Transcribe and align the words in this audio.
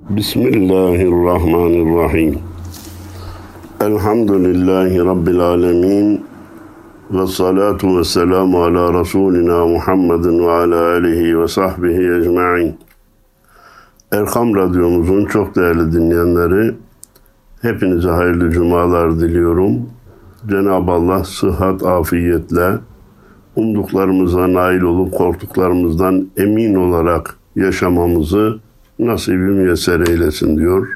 Bismillahirrahmanirrahim. 0.00 2.38
Elhamdülillahi 3.80 4.98
Rabbil 4.98 5.40
alemin. 5.40 6.24
Ve 7.10 7.26
salatu 7.26 7.98
ve 7.98 8.04
selamu 8.04 8.62
ala 8.62 9.00
Resulina 9.00 9.66
Muhammedin 9.66 10.38
ve 10.38 10.50
ala 10.50 10.92
alihi 10.92 11.40
ve 11.40 11.48
sahbihi 11.48 12.20
ecma'in. 12.20 12.78
Erkam 14.12 14.54
Radyomuzun 14.54 15.24
çok 15.24 15.56
değerli 15.56 15.92
dinleyenleri, 15.92 16.74
hepinize 17.62 18.10
hayırlı 18.10 18.50
cumalar 18.50 19.20
diliyorum. 19.20 19.90
Cenab-ı 20.48 20.92
Allah 20.92 21.24
sıhhat, 21.24 21.82
afiyetle, 21.82 22.78
umduklarımıza 23.56 24.52
nail 24.52 24.80
olup 24.80 25.14
korktuklarımızdan 25.14 26.28
emin 26.36 26.74
olarak 26.74 27.38
yaşamamızı 27.56 28.65
nasibi 28.98 29.36
müyesser 29.36 30.00
eylesin 30.00 30.58
diyor. 30.58 30.88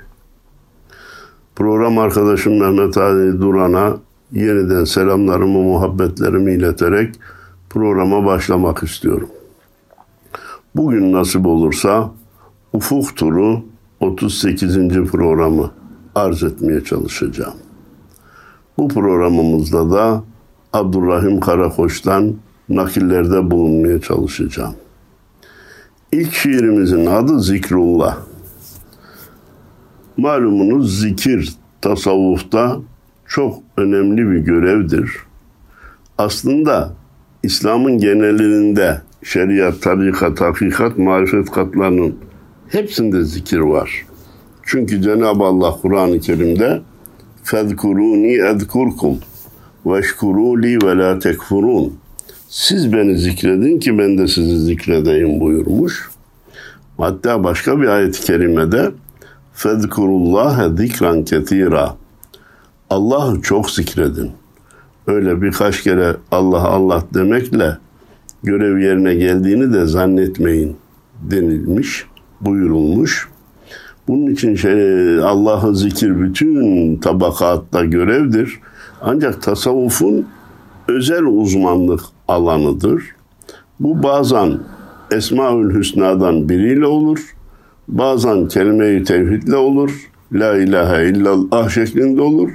Program 1.57 1.99
arkadaşım 1.99 2.61
Mehmet 2.61 2.96
Ali 2.96 3.40
Duran'a 3.40 3.96
yeniden 4.32 4.85
selamlarımı, 4.85 5.59
muhabbetlerimi 5.63 6.53
ileterek 6.53 7.14
programa 7.71 8.26
başlamak 8.26 8.82
istiyorum. 8.82 9.29
Bugün 10.76 11.13
nasip 11.13 11.46
olursa 11.46 12.11
Ufuk 12.73 13.17
Turu 13.17 13.63
38. 14.01 14.76
programı 15.12 15.71
arz 16.14 16.43
etmeye 16.43 16.85
çalışacağım. 16.85 17.54
Bu 18.79 18.89
programımızda 18.89 19.90
da 19.90 20.23
Abdurrahim 20.73 21.40
Karakoç'tan 21.40 22.35
nakillerde 22.68 23.51
bulunmaya 23.51 24.01
çalışacağım. 24.01 24.75
İlk 26.13 26.35
şiirimizin 26.35 27.07
adı 27.07 27.41
Zikrullah. 27.41 28.18
Malumunuz 30.17 31.01
zikir 31.01 31.53
tasavvufta 31.81 32.77
çok 33.27 33.59
önemli 33.77 34.31
bir 34.31 34.39
görevdir. 34.39 35.12
Aslında 36.19 36.93
İslam'ın 37.43 37.99
genelinde 37.99 39.01
şeriat, 39.23 39.83
tarikat, 39.83 40.41
hakikat, 40.41 40.99
marifet 40.99 41.51
katlarının 41.51 42.17
hepsinde 42.69 43.25
zikir 43.25 43.59
var. 43.59 44.06
Çünkü 44.62 45.03
Cenab-ı 45.03 45.45
Allah 45.45 45.71
Kur'an-ı 45.83 46.21
Kerim'de 46.21 46.83
fezkuruni 47.45 48.33
edkurkum 48.33 49.19
veşkuru 49.87 50.62
li 50.62 50.87
ve 50.87 50.97
la 50.97 51.19
tekfurun. 51.19 52.01
Siz 52.51 52.93
beni 52.93 53.19
zikredin 53.19 53.79
ki 53.81 53.99
ben 53.99 54.19
de 54.19 54.29
sizi 54.29 54.59
zikredeyim 54.59 55.41
buyurmuş. 55.41 56.09
Hatta 57.01 57.45
başka 57.45 57.81
bir 57.81 57.87
ayet-i 57.87 58.20
kerimede 58.20 58.93
fezkurullaha 59.53 60.69
zikran 60.69 61.25
ketira. 61.25 61.95
Allah'ı 62.91 63.41
çok 63.43 63.70
zikredin. 63.70 64.31
Öyle 65.06 65.43
birkaç 65.43 65.83
kere 65.83 66.17
Allah 66.31 66.65
Allah 66.65 67.03
demekle 67.15 67.78
görev 68.43 68.78
yerine 68.78 69.15
geldiğini 69.15 69.73
de 69.73 69.87
zannetmeyin 69.87 70.77
denilmiş, 71.23 72.06
buyurulmuş. 72.41 73.28
Bunun 74.09 74.27
için 74.27 74.55
şey, 74.55 75.19
Allah'ı 75.23 75.77
zikir 75.77 76.21
bütün 76.21 76.97
tabakatta 76.97 77.84
görevdir. 77.84 78.61
Ancak 79.03 79.43
tasavvufun 79.43 80.27
özel 80.89 81.25
uzmanlık 81.25 82.01
alanıdır. 82.28 83.03
Bu 83.81 84.03
bazen 84.03 84.59
Esmaül 85.12 85.75
Hüsna'dan 85.75 86.48
biriyle 86.48 86.86
olur. 86.86 87.34
Bazen 87.89 88.48
kelime-i 88.48 89.05
tevhidle 89.05 89.56
olur. 89.56 90.11
La 90.33 90.56
ilahe 90.56 91.08
illallah 91.08 91.70
şeklinde 91.70 92.22
olur. 92.22 92.50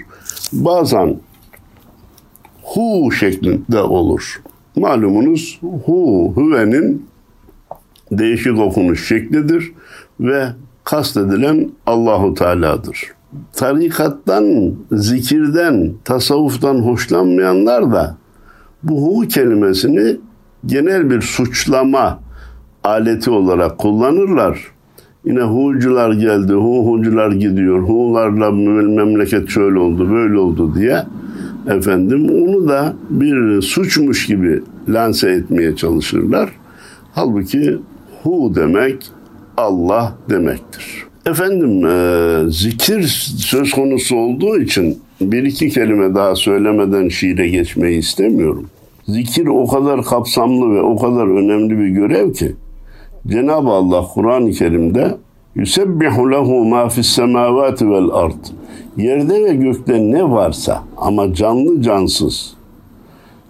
Bazen 0.54 1.20
hu 2.64 3.12
şeklinde 3.12 3.82
olur. 3.82 4.42
Malumunuz 4.76 5.60
hu, 5.86 6.34
hüvenin 6.38 7.06
değişik 8.12 8.60
okunuş 8.60 9.08
şeklidir 9.08 9.72
ve 10.20 10.48
kastedilen 10.84 11.72
Allahu 11.86 12.34
Teala'dır. 12.34 13.16
Tarikattan, 13.54 14.74
zikirden, 14.92 15.94
tasavvuftan 16.04 16.76
hoşlanmayanlar 16.76 17.92
da 17.92 18.18
bu 18.84 19.02
hu 19.02 19.28
kelimesini 19.28 20.18
genel 20.66 21.10
bir 21.10 21.22
suçlama 21.22 22.25
aleti 22.86 23.30
olarak 23.30 23.78
kullanırlar. 23.78 24.60
Yine 25.26 25.42
hucular 25.42 26.14
geldi, 26.14 26.54
hu 26.54 26.92
hucular 26.92 27.32
gidiyor, 27.32 27.80
hularla 27.80 28.52
memleket 28.52 29.50
şöyle 29.50 29.80
oldu, 29.80 30.12
böyle 30.12 30.38
oldu 30.38 30.76
diye 30.76 31.04
efendim 31.68 32.30
onu 32.30 32.68
da 32.68 32.94
bir 33.10 33.62
suçmuş 33.62 34.28
gibi 34.28 34.62
lanse 34.90 35.30
etmeye 35.30 35.76
çalışırlar. 35.76 36.50
Halbuki 37.14 37.78
hu 38.24 38.56
demek 38.56 38.98
Allah 39.58 40.16
demektir. 40.30 41.06
Efendim 41.26 41.86
e, 41.86 42.52
zikir 42.52 43.02
söz 43.38 43.72
konusu 43.72 44.16
olduğu 44.16 44.60
için 44.60 44.98
bir 45.22 45.44
iki 45.44 45.70
kelime 45.70 46.16
daha 46.16 46.36
söylemeden 46.36 47.08
şiire 47.10 47.48
geçmeyi 47.48 48.00
istemiyorum. 48.00 48.66
Zikir 49.08 49.48
o 49.48 49.68
kadar 49.68 50.04
kapsamlı 50.04 50.76
ve 50.76 50.82
o 50.82 50.98
kadar 50.98 51.28
önemli 51.28 51.80
bir 51.80 51.88
görev 51.88 52.34
ki 52.34 52.56
Cenab-ı 53.28 53.70
Allah 53.70 54.08
Kur'an-ı 54.14 54.52
Kerim'de 54.52 55.18
Yusebbihu 55.56 56.32
lehu 56.32 56.66
ma 56.66 56.90
fis 56.90 57.08
semavati 57.08 57.90
vel 57.90 58.10
ard. 58.12 58.46
Yerde 58.98 59.44
ve 59.44 59.56
gökte 59.56 60.12
ne 60.12 60.32
varsa 60.32 60.84
ama 60.98 61.34
canlı 61.34 61.82
cansız, 61.82 62.56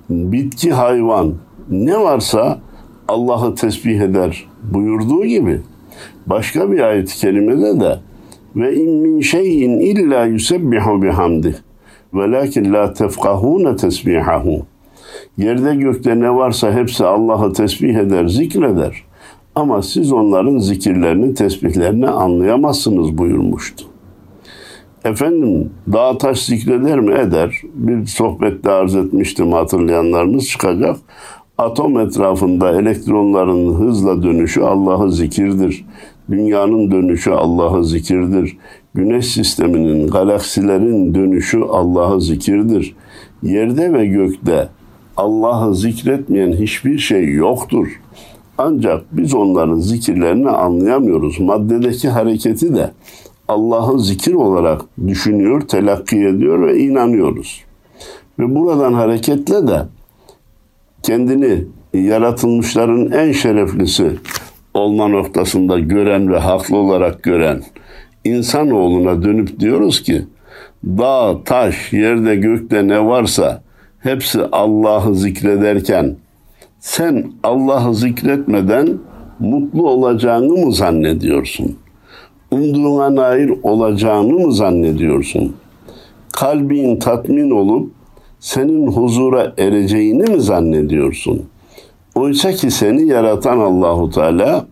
bitki 0.09 0.71
hayvan 0.71 1.33
ne 1.69 1.99
varsa 1.99 2.59
Allah'ı 3.07 3.55
tesbih 3.55 3.99
eder 3.99 4.45
buyurduğu 4.63 5.25
gibi 5.25 5.61
başka 6.27 6.71
bir 6.71 6.79
ayet-i 6.79 7.17
kerimede 7.17 7.79
de 7.79 7.99
ve 8.55 8.75
in 8.75 8.91
min 8.91 9.21
şeyin 9.21 9.79
illa 9.79 10.25
yusebbihu 10.25 11.01
bihamdi 11.01 11.55
velakin 12.13 12.73
la 12.73 12.93
tefkahune 12.93 13.75
tesbihahu 13.75 14.65
Yerde 15.37 15.75
gökte 15.75 16.19
ne 16.19 16.35
varsa 16.35 16.73
hepsi 16.73 17.05
Allah'ı 17.05 17.53
tesbih 17.53 17.95
eder, 17.95 18.27
zikreder. 18.27 19.03
Ama 19.55 19.81
siz 19.81 20.11
onların 20.11 20.57
zikirlerini, 20.57 21.33
tesbihlerini 21.33 22.07
anlayamazsınız 22.07 23.17
buyurmuştu. 23.17 23.85
Efendim 25.05 25.69
dağ 25.93 26.17
taş 26.17 26.45
zikreder 26.45 26.99
mi? 26.99 27.13
Eder. 27.13 27.61
Bir 27.73 28.05
sohbette 28.05 28.71
arz 28.71 28.95
etmiştim 28.95 29.51
hatırlayanlarınız 29.51 30.47
çıkacak. 30.47 30.97
Atom 31.57 31.99
etrafında 31.99 32.79
elektronların 32.81 33.73
hızla 33.73 34.23
dönüşü 34.23 34.61
Allah'ı 34.61 35.11
zikirdir. 35.11 35.85
Dünyanın 36.29 36.91
dönüşü 36.91 37.31
Allah'ı 37.31 37.85
zikirdir. 37.85 38.57
Güneş 38.93 39.27
sisteminin, 39.27 40.07
galaksilerin 40.07 41.15
dönüşü 41.15 41.61
Allah'ı 41.61 42.21
zikirdir. 42.21 42.95
Yerde 43.43 43.93
ve 43.93 44.05
gökte 44.05 44.69
Allah'ı 45.17 45.75
zikretmeyen 45.75 46.51
hiçbir 46.51 46.97
şey 46.97 47.33
yoktur. 47.33 48.01
Ancak 48.57 49.03
biz 49.11 49.33
onların 49.33 49.79
zikirlerini 49.79 50.49
anlayamıyoruz. 50.49 51.39
Maddedeki 51.39 52.09
hareketi 52.09 52.75
de 52.75 52.91
Allah'ı 53.47 53.99
zikir 53.99 54.33
olarak 54.33 54.81
düşünüyor, 55.07 55.61
telakki 55.61 56.17
ediyor 56.17 56.67
ve 56.67 56.79
inanıyoruz. 56.79 57.61
Ve 58.39 58.55
buradan 58.55 58.93
hareketle 58.93 59.67
de 59.67 59.81
kendini 61.03 61.65
yaratılmışların 61.93 63.11
en 63.11 63.31
şereflisi 63.31 64.11
olma 64.73 65.07
noktasında 65.07 65.79
gören 65.79 66.31
ve 66.31 66.39
haklı 66.39 66.77
olarak 66.77 67.23
gören 67.23 67.63
insanoğluna 68.23 69.23
dönüp 69.23 69.59
diyoruz 69.59 70.03
ki 70.03 70.25
dağ, 70.85 71.43
taş, 71.45 71.93
yerde, 71.93 72.35
gökte 72.35 72.87
ne 72.87 73.05
varsa 73.05 73.61
hepsi 73.99 74.41
Allah'ı 74.51 75.15
zikrederken 75.15 76.15
sen 76.85 77.31
Allah'ı 77.43 77.95
zikretmeden 77.95 78.97
mutlu 79.39 79.89
olacağını 79.89 80.53
mı 80.53 80.73
zannediyorsun? 80.73 81.77
Umduğuna 82.51 83.15
nail 83.15 83.49
olacağını 83.63 84.33
mı 84.33 84.53
zannediyorsun? 84.53 85.55
Kalbin 86.33 86.99
tatmin 86.99 87.51
olup 87.51 87.91
senin 88.39 88.87
huzura 88.87 89.53
ereceğini 89.57 90.23
mi 90.23 90.41
zannediyorsun? 90.41 91.45
Oysa 92.15 92.51
ki 92.51 92.71
seni 92.71 93.07
yaratan 93.07 93.59
Allahu 93.59 94.09
Teala 94.09 94.65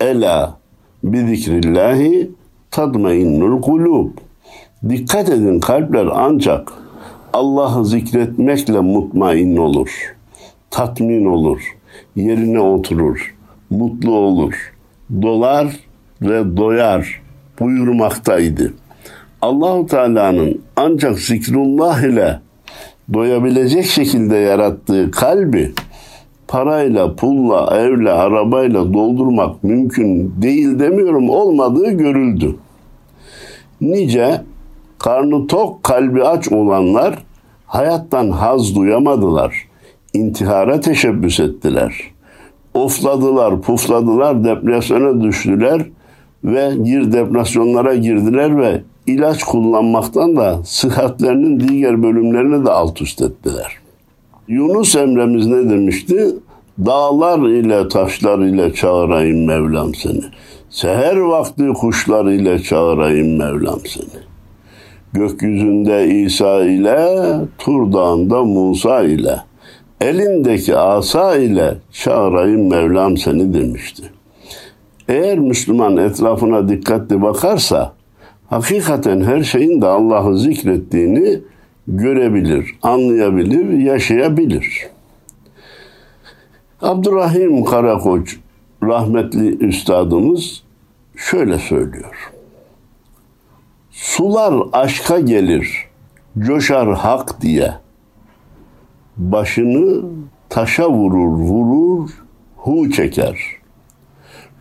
ela 0.00 0.56
bi 1.04 1.18
zikrillahi 1.18 2.30
tadmainnul 2.70 3.62
kulub. 3.62 4.10
Dikkat 4.88 5.28
edin 5.28 5.60
kalpler 5.60 6.08
ancak 6.14 6.72
Allah'ı 7.32 7.84
zikretmekle 7.84 8.80
mutmain 8.80 9.56
olur. 9.56 10.16
Tatmin 10.72 11.24
olur. 11.24 11.76
Yerine 12.16 12.60
oturur. 12.60 13.34
Mutlu 13.70 14.14
olur. 14.14 14.72
Dolar 15.22 15.76
ve 16.22 16.56
doyar 16.56 17.22
buyurmaktaydı. 17.60 18.74
Allahu 19.42 19.86
Teala'nın 19.86 20.62
ancak 20.76 21.18
zikrullah 21.18 22.02
ile 22.02 22.40
doyabilecek 23.12 23.84
şekilde 23.84 24.36
yarattığı 24.36 25.10
kalbi 25.10 25.72
parayla, 26.48 27.16
pulla, 27.16 27.76
evle, 27.76 28.12
arabayla 28.12 28.92
doldurmak 28.92 29.64
mümkün 29.64 30.34
değil 30.42 30.78
demiyorum 30.78 31.30
olmadığı 31.30 31.90
görüldü. 31.90 32.56
Nice 33.80 34.42
karnı 34.98 35.46
tok, 35.46 35.82
kalbi 35.82 36.24
aç 36.24 36.52
olanlar 36.52 37.18
hayattan 37.66 38.30
haz 38.30 38.76
duyamadılar. 38.76 39.71
İntihara 40.14 40.80
teşebbüs 40.80 41.40
ettiler. 41.40 41.94
Ofladılar, 42.74 43.60
pufladılar, 43.60 44.44
depresyona 44.44 45.22
düştüler 45.22 45.82
ve 46.44 46.72
gir 46.82 47.12
depresyonlara 47.12 47.94
girdiler 47.94 48.58
ve 48.58 48.82
ilaç 49.06 49.44
kullanmaktan 49.44 50.36
da 50.36 50.60
sıhhatlerinin 50.64 51.60
diğer 51.68 52.02
bölümlerini 52.02 52.66
de 52.66 52.70
alt 52.70 53.02
üst 53.02 53.22
ettiler. 53.22 53.76
Yunus 54.48 54.96
Emre'miz 54.96 55.46
ne 55.46 55.70
demişti? 55.70 56.34
Dağlar 56.86 57.48
ile 57.48 57.88
taşlar 57.88 58.38
ile 58.38 58.74
çağırayım 58.74 59.46
Mevlam 59.46 59.94
seni. 59.94 60.22
Seher 60.70 61.16
vakti 61.16 61.68
kuşlar 61.68 62.24
ile 62.24 62.62
çağırayım 62.62 63.36
Mevlam 63.36 63.80
seni. 63.86 64.22
Gökyüzünde 65.12 66.06
İsa 66.08 66.64
ile, 66.64 67.08
Tur 67.58 67.92
Dağı'nda 67.92 68.44
Musa 68.44 69.02
ile, 69.02 69.36
elindeki 70.02 70.76
asa 70.76 71.36
ile 71.36 71.74
çağırayım 71.92 72.70
Mevlam 72.70 73.16
seni 73.16 73.54
demişti. 73.54 74.02
Eğer 75.08 75.38
Müslüman 75.38 75.96
etrafına 75.96 76.68
dikkatli 76.68 77.22
bakarsa, 77.22 77.92
hakikaten 78.46 79.20
her 79.20 79.42
şeyin 79.42 79.82
de 79.82 79.86
Allah'ı 79.86 80.38
zikrettiğini 80.38 81.40
görebilir, 81.88 82.74
anlayabilir, 82.82 83.78
yaşayabilir. 83.78 84.86
Abdurrahim 86.82 87.64
Karakoç 87.64 88.36
rahmetli 88.82 89.58
üstadımız 89.58 90.62
şöyle 91.16 91.58
söylüyor. 91.58 92.32
Sular 93.90 94.54
aşka 94.72 95.20
gelir, 95.20 95.86
coşar 96.38 96.94
hak 96.94 97.40
diye. 97.40 97.81
Başını 99.16 100.02
taşa 100.48 100.90
vurur, 100.90 101.38
vurur, 101.38 102.10
hu 102.56 102.90
çeker. 102.90 103.38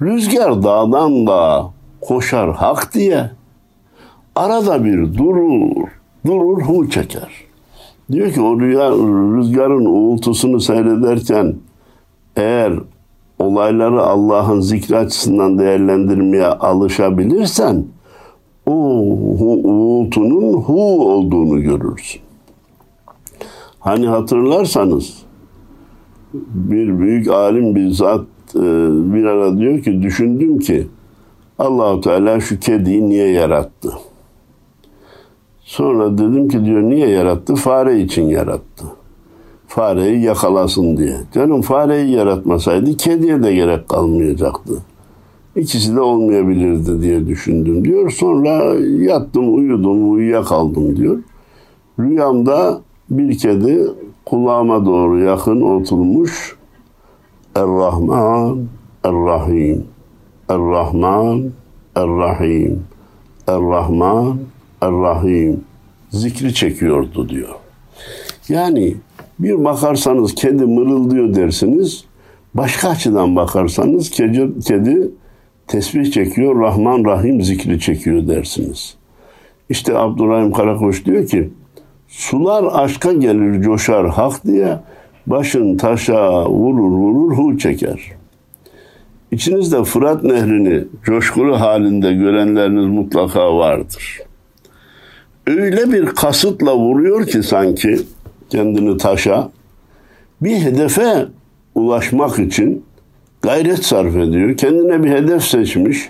Rüzgar 0.01 0.63
dağdan 0.63 1.27
da 1.27 1.69
koşar 2.01 2.53
hak 2.53 2.93
diye. 2.93 3.31
Arada 4.35 4.85
bir 4.85 5.17
durur, 5.17 5.87
durur, 6.25 6.61
hu 6.61 6.89
çeker. 6.89 7.31
Diyor 8.11 8.31
ki 8.31 8.41
o 8.41 8.59
rüzgarın 8.59 9.85
uğultusunu 9.85 10.59
seyrederken 10.59 11.55
eğer 12.35 12.73
olayları 13.39 14.01
Allah'ın 14.01 14.59
zikri 14.59 14.97
açısından 14.97 15.59
değerlendirmeye 15.59 16.45
alışabilirsen 16.45 17.85
o 18.65 18.73
uğultunun 19.63 20.53
hu 20.53 21.11
olduğunu 21.11 21.61
görürsün. 21.61 22.21
Hani 23.81 24.07
hatırlarsanız 24.07 25.23
bir 26.53 26.99
büyük 26.99 27.27
alim 27.27 27.75
bir 27.75 27.89
zat 27.89 28.25
e, 28.55 28.61
bir 29.13 29.23
ara 29.23 29.57
diyor 29.57 29.81
ki 29.83 30.01
düşündüm 30.01 30.59
ki 30.59 30.87
Allahu 31.59 32.01
Teala 32.01 32.39
şu 32.39 32.59
kediyi 32.59 33.09
niye 33.09 33.27
yarattı? 33.27 33.93
Sonra 35.61 36.17
dedim 36.17 36.47
ki 36.47 36.65
diyor 36.65 36.81
niye 36.81 37.09
yarattı? 37.09 37.55
Fare 37.55 37.99
için 37.99 38.23
yarattı. 38.23 38.85
Fareyi 39.67 40.21
yakalasın 40.23 40.97
diye. 40.97 41.17
Canım 41.33 41.61
fareyi 41.61 42.11
yaratmasaydı 42.11 42.97
kediye 42.97 43.43
de 43.43 43.53
gerek 43.53 43.89
kalmayacaktı. 43.89 44.73
İkisi 45.55 45.95
de 45.95 46.01
olmayabilirdi 46.01 47.01
diye 47.01 47.27
düşündüm 47.27 47.85
diyor. 47.85 48.09
Sonra 48.09 48.75
yattım, 49.03 49.55
uyudum, 49.55 50.13
uyuyakaldım 50.13 50.95
diyor. 50.95 51.19
Rüyamda 51.99 52.81
bir 53.11 53.37
kedi 53.37 53.87
kulağıma 54.25 54.85
doğru 54.85 55.19
yakın 55.19 55.61
oturmuş. 55.61 56.55
Er-Rahman, 57.55 58.67
Er-Rahim, 59.03 59.83
Er-Rahman, 60.49 61.51
Er-Rahim, 61.95 62.83
Er-Rahman, 63.47 64.39
Er-Rahim 64.81 65.63
zikri 66.09 66.53
çekiyordu 66.53 67.29
diyor. 67.29 67.55
Yani 68.49 68.95
bir 69.39 69.63
bakarsanız 69.63 70.35
kedi 70.35 70.65
mırıldıyor 70.65 71.35
dersiniz. 71.35 72.05
Başka 72.53 72.89
açıdan 72.89 73.35
bakarsanız 73.35 74.09
kedi, 74.09 74.59
kedi 74.67 75.11
tesbih 75.67 76.11
çekiyor, 76.11 76.59
Rahman 76.59 77.05
Rahim 77.05 77.41
zikri 77.41 77.79
çekiyor 77.79 78.27
dersiniz. 78.27 78.95
İşte 79.69 79.97
Abdurrahim 79.97 80.51
Karakoç 80.51 81.05
diyor 81.05 81.27
ki, 81.27 81.49
sular 82.11 82.83
aşka 82.83 83.13
gelir 83.13 83.61
coşar 83.61 84.09
hak 84.09 84.45
diye, 84.45 84.77
başın 85.27 85.77
taşa 85.77 86.45
vurur 86.49 86.91
vurur 86.91 87.37
hu 87.37 87.57
çeker. 87.57 88.11
İçinizde 89.31 89.83
Fırat 89.83 90.23
Nehri'ni 90.23 90.83
coşkulu 91.03 91.59
halinde 91.59 92.13
görenleriniz 92.13 92.85
mutlaka 92.85 93.57
vardır. 93.57 94.19
Öyle 95.47 95.91
bir 95.91 96.05
kasıtla 96.05 96.77
vuruyor 96.77 97.27
ki 97.27 97.43
sanki 97.43 97.99
kendini 98.49 98.97
taşa, 98.97 99.49
bir 100.41 100.55
hedefe 100.55 101.25
ulaşmak 101.75 102.39
için 102.39 102.85
gayret 103.41 103.85
sarf 103.85 104.15
ediyor. 104.15 104.57
Kendine 104.57 105.03
bir 105.03 105.09
hedef 105.09 105.43
seçmiş. 105.43 106.09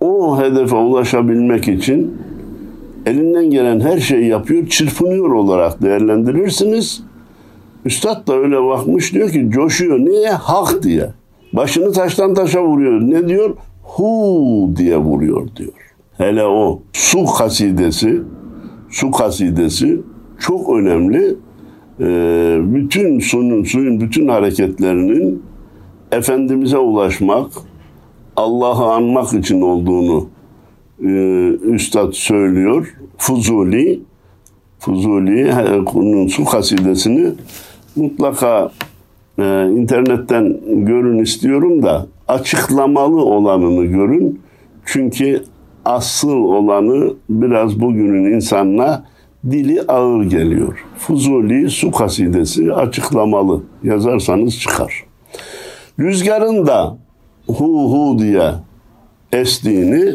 O 0.00 0.40
hedefe 0.42 0.76
ulaşabilmek 0.76 1.68
için 1.68 2.22
elinden 3.06 3.50
gelen 3.50 3.80
her 3.80 3.98
şeyi 3.98 4.26
yapıyor, 4.26 4.66
çırpınıyor 4.66 5.30
olarak 5.30 5.82
değerlendirirsiniz. 5.82 7.02
Üstad 7.84 8.26
da 8.26 8.34
öyle 8.36 8.64
bakmış 8.64 9.14
diyor 9.14 9.30
ki 9.30 9.50
coşuyor. 9.50 9.98
Niye? 9.98 10.30
Hak 10.30 10.82
diye. 10.82 11.10
Başını 11.52 11.92
taştan 11.92 12.34
taşa 12.34 12.64
vuruyor. 12.64 13.00
Ne 13.00 13.28
diyor? 13.28 13.56
Hu 13.82 14.70
diye 14.76 14.96
vuruyor 14.96 15.48
diyor. 15.56 15.72
Hele 16.18 16.44
o 16.44 16.82
su 16.92 17.24
kasidesi, 17.38 18.20
su 18.90 19.10
kasidesi 19.10 20.00
çok 20.38 20.68
önemli. 20.76 21.36
Ee, 22.00 22.58
bütün 22.62 23.18
suyun, 23.18 23.64
suyun 23.64 24.00
bütün 24.00 24.28
hareketlerinin 24.28 25.42
Efendimiz'e 26.12 26.78
ulaşmak, 26.78 27.50
Allah'ı 28.36 28.92
anmak 28.92 29.32
için 29.34 29.60
olduğunu 29.60 30.28
e, 31.04 31.08
Üstad 31.62 32.12
söylüyor. 32.12 32.94
Fuzuli, 33.18 34.00
Fuzuli'nin 34.78 36.28
su 36.28 36.44
kasidesini 36.44 37.32
mutlaka 37.96 38.70
e, 39.38 39.68
internetten 39.70 40.60
görün 40.66 41.18
istiyorum 41.18 41.82
da 41.82 42.06
açıklamalı 42.28 43.24
olanını 43.24 43.84
görün. 43.84 44.40
Çünkü 44.84 45.44
asıl 45.84 46.36
olanı 46.36 47.14
biraz 47.30 47.80
bugünün 47.80 48.32
insanına 48.32 49.04
dili 49.50 49.82
ağır 49.82 50.24
geliyor. 50.24 50.84
Fuzuli 50.96 51.70
su 51.70 51.90
kasidesi 51.90 52.74
açıklamalı. 52.74 53.62
Yazarsanız 53.82 54.60
çıkar. 54.60 55.04
Rüzgarın 56.00 56.66
da 56.66 56.98
hu 57.46 57.92
hu 57.92 58.18
diye 58.18 58.50
estiğini 59.32 60.14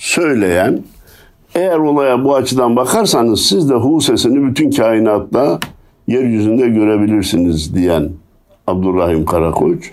söyleyen 0.00 0.82
eğer 1.54 1.78
olaya 1.78 2.24
bu 2.24 2.36
açıdan 2.36 2.76
bakarsanız 2.76 3.40
siz 3.46 3.70
de 3.70 3.74
hu 3.74 4.00
sesini 4.00 4.48
bütün 4.48 4.70
kainatta 4.70 5.58
yeryüzünde 6.06 6.68
görebilirsiniz 6.68 7.74
diyen 7.74 8.10
Abdurrahim 8.66 9.24
Karakoç. 9.24 9.90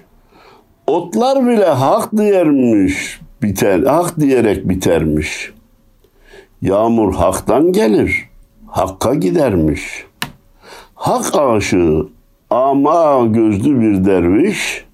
Otlar 0.88 1.48
bile 1.48 1.66
hak 1.66 2.18
diyermiş, 2.18 3.20
biter, 3.42 3.84
hak 3.84 4.20
diyerek 4.20 4.70
bitermiş. 4.70 5.54
Yağmur 6.62 7.16
haktan 7.16 7.72
gelir, 7.72 8.30
hakka 8.68 9.14
gidermiş. 9.14 10.06
Hak 10.96 11.36
aşığı 11.36 12.08
ama 12.50 13.26
gözlü 13.26 13.82
bir 13.82 14.06
derviş, 14.06 14.86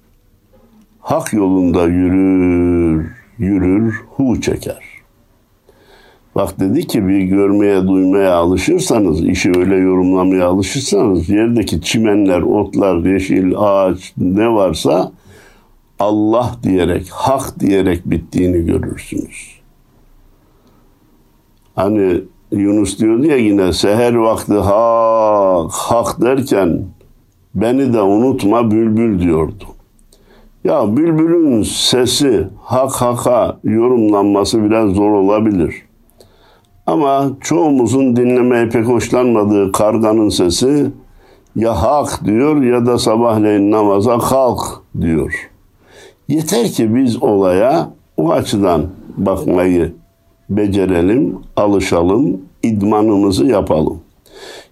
hak 1.00 1.32
yolunda 1.32 1.84
yürür, 1.84 3.10
yürür, 3.38 4.02
hu 4.16 4.40
çeker. 4.40 4.93
Bak 6.34 6.60
dedi 6.60 6.86
ki 6.86 7.08
bir 7.08 7.20
görmeye, 7.20 7.88
duymaya 7.88 8.34
alışırsanız, 8.34 9.24
işi 9.24 9.52
öyle 9.56 9.76
yorumlamaya 9.76 10.46
alışırsanız, 10.46 11.28
yerdeki 11.28 11.82
çimenler, 11.82 12.42
otlar, 12.42 12.96
yeşil 12.96 13.52
ağaç 13.56 14.12
ne 14.16 14.48
varsa 14.48 15.12
Allah 15.98 16.56
diyerek, 16.62 17.08
hak 17.10 17.60
diyerek 17.60 18.10
bittiğini 18.10 18.66
görürsünüz. 18.66 19.60
Hani 21.74 22.20
Yunus 22.52 22.98
diyordu 22.98 23.26
ya 23.26 23.36
yine 23.36 23.72
seher 23.72 24.14
vakti 24.14 24.54
hak 24.54 25.72
hak 25.72 26.20
derken 26.20 26.84
beni 27.54 27.92
de 27.92 28.02
unutma 28.02 28.70
bülbül 28.70 29.20
diyordu. 29.20 29.64
Ya 30.64 30.96
bülbülün 30.96 31.62
sesi 31.62 32.48
hak 32.62 32.92
haka 32.92 33.58
yorumlanması 33.64 34.64
biraz 34.64 34.90
zor 34.90 35.10
olabilir. 35.10 35.82
Ama 36.86 37.30
çoğumuzun 37.40 38.16
dinlemeye 38.16 38.68
pek 38.68 38.86
hoşlanmadığı 38.86 39.72
karganın 39.72 40.28
sesi 40.28 40.86
ya 41.56 41.82
hak 41.82 42.24
diyor 42.24 42.62
ya 42.62 42.86
da 42.86 42.98
sabahleyin 42.98 43.70
namaza 43.70 44.18
kalk 44.18 44.60
diyor. 45.00 45.50
Yeter 46.28 46.68
ki 46.68 46.94
biz 46.94 47.22
olaya 47.22 47.90
o 48.16 48.32
açıdan 48.32 48.86
bakmayı 49.16 49.92
becerelim, 50.50 51.38
alışalım, 51.56 52.40
idmanımızı 52.62 53.46
yapalım. 53.46 54.00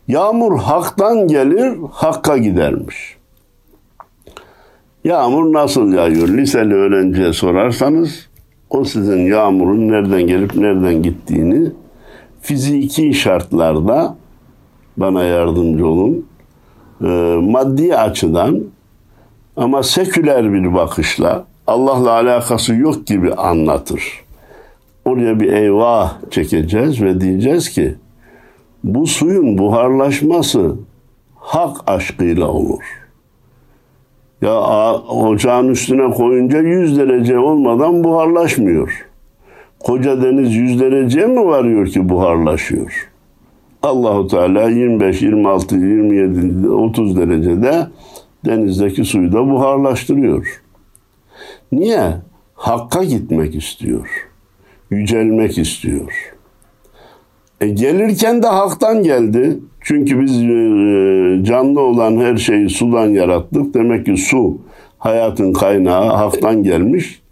Yağmur 0.08 0.58
haktan 0.58 1.28
gelir, 1.28 1.78
hakka 1.92 2.36
gidermiş. 2.38 3.16
Yağmur 5.04 5.52
nasıl 5.52 5.92
yağıyor? 5.92 6.28
Liseli 6.28 6.74
öğrenciye 6.74 7.32
sorarsanız 7.32 8.28
o 8.70 8.84
sizin 8.84 9.18
yağmurun 9.18 9.88
nereden 9.88 10.22
gelip 10.22 10.54
nereden 10.54 11.02
gittiğini 11.02 11.70
fiziki 12.42 13.14
şartlarda 13.14 14.16
bana 14.96 15.22
yardımcı 15.22 15.86
olun. 15.86 16.26
E, 17.04 17.06
maddi 17.40 17.96
açıdan 17.96 18.60
ama 19.56 19.82
seküler 19.82 20.52
bir 20.52 20.74
bakışla 20.74 21.44
Allah'la 21.66 22.10
alakası 22.10 22.74
yok 22.74 23.06
gibi 23.06 23.34
anlatır. 23.34 24.22
Oraya 25.04 25.40
bir 25.40 25.52
eyvah 25.52 26.30
çekeceğiz 26.30 27.02
ve 27.02 27.20
diyeceğiz 27.20 27.70
ki 27.70 27.94
bu 28.84 29.06
suyun 29.06 29.58
buharlaşması 29.58 30.76
hak 31.34 31.76
aşkıyla 31.86 32.46
olur. 32.46 32.82
Ya 34.42 34.60
ocağın 34.94 35.68
üstüne 35.68 36.10
koyunca 36.10 36.58
100 36.58 36.98
derece 36.98 37.38
olmadan 37.38 38.04
buharlaşmıyor. 38.04 39.11
Koca 39.84 40.22
deniz 40.22 40.54
100 40.54 40.80
dereceye 40.80 41.26
mi 41.26 41.46
varıyor 41.46 41.86
ki 41.86 42.08
buharlaşıyor? 42.08 43.10
Allahu 43.82 44.26
Teala 44.26 44.68
25, 44.68 45.22
26, 45.22 45.76
27, 45.76 46.68
30 46.68 47.16
derecede 47.16 47.86
denizdeki 48.46 49.04
suyu 49.04 49.32
da 49.32 49.50
buharlaştırıyor. 49.50 50.62
Niye? 51.72 52.12
Hakka 52.54 53.04
gitmek 53.04 53.54
istiyor. 53.54 54.28
Yücelmek 54.90 55.58
istiyor. 55.58 56.34
E 57.60 57.68
gelirken 57.68 58.42
de 58.42 58.46
haktan 58.46 59.02
geldi. 59.02 59.58
Çünkü 59.80 60.20
biz 60.20 60.42
e, 60.42 61.44
canlı 61.44 61.80
olan 61.80 62.16
her 62.16 62.36
şeyi 62.36 62.70
sudan 62.70 63.08
yarattık. 63.08 63.74
Demek 63.74 64.06
ki 64.06 64.16
su 64.16 64.58
hayatın 64.98 65.52
kaynağı 65.52 66.04
haktan 66.04 66.62
gelmiş. 66.62 67.22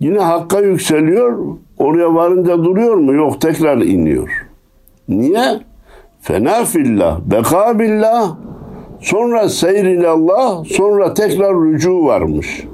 Yine 0.00 0.18
hakka 0.18 0.60
yükseliyor. 0.60 1.56
Oraya 1.78 2.14
varınca 2.14 2.64
duruyor 2.64 2.96
mu? 2.96 3.12
Yok 3.14 3.40
tekrar 3.40 3.76
iniyor. 3.76 4.46
Niye? 5.08 5.60
Fena 6.20 6.64
fillah, 6.64 7.20
beka 7.20 7.78
billah, 7.78 8.36
sonra 9.00 9.48
seyrilallah, 9.48 10.64
sonra 10.64 11.14
tekrar 11.14 11.54
rücu 11.54 12.04
varmış. 12.04 12.64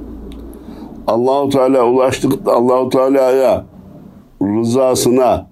Allahu 1.06 1.48
Teala 1.48 1.84
ulaştık 1.86 2.32
Allahu 2.48 2.88
Teala'ya 2.88 3.64
rızasına, 4.42 5.46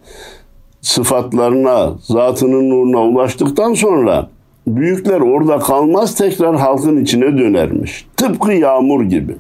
sıfatlarına, 0.81 1.93
zatının 2.01 2.71
nuruna 2.71 3.03
ulaştıktan 3.03 3.75
sonra 3.75 4.29
büyükler 4.67 5.21
orada 5.21 5.59
kalmaz 5.59 6.15
tekrar 6.15 6.57
halkın 6.57 7.03
içine 7.03 7.39
dönermiş. 7.39 8.07
Tıpkı 8.17 8.53
yağmur 8.53 9.03
gibi. 9.03 9.37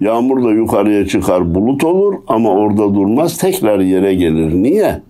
Yağmur 0.00 0.44
da 0.44 0.50
yukarıya 0.50 1.06
çıkar 1.06 1.54
bulut 1.54 1.84
olur 1.84 2.14
ama 2.28 2.50
orada 2.50 2.94
durmaz 2.94 3.38
tekrar 3.38 3.80
yere 3.80 4.14
gelir. 4.14 4.54
Niye? 4.54 5.02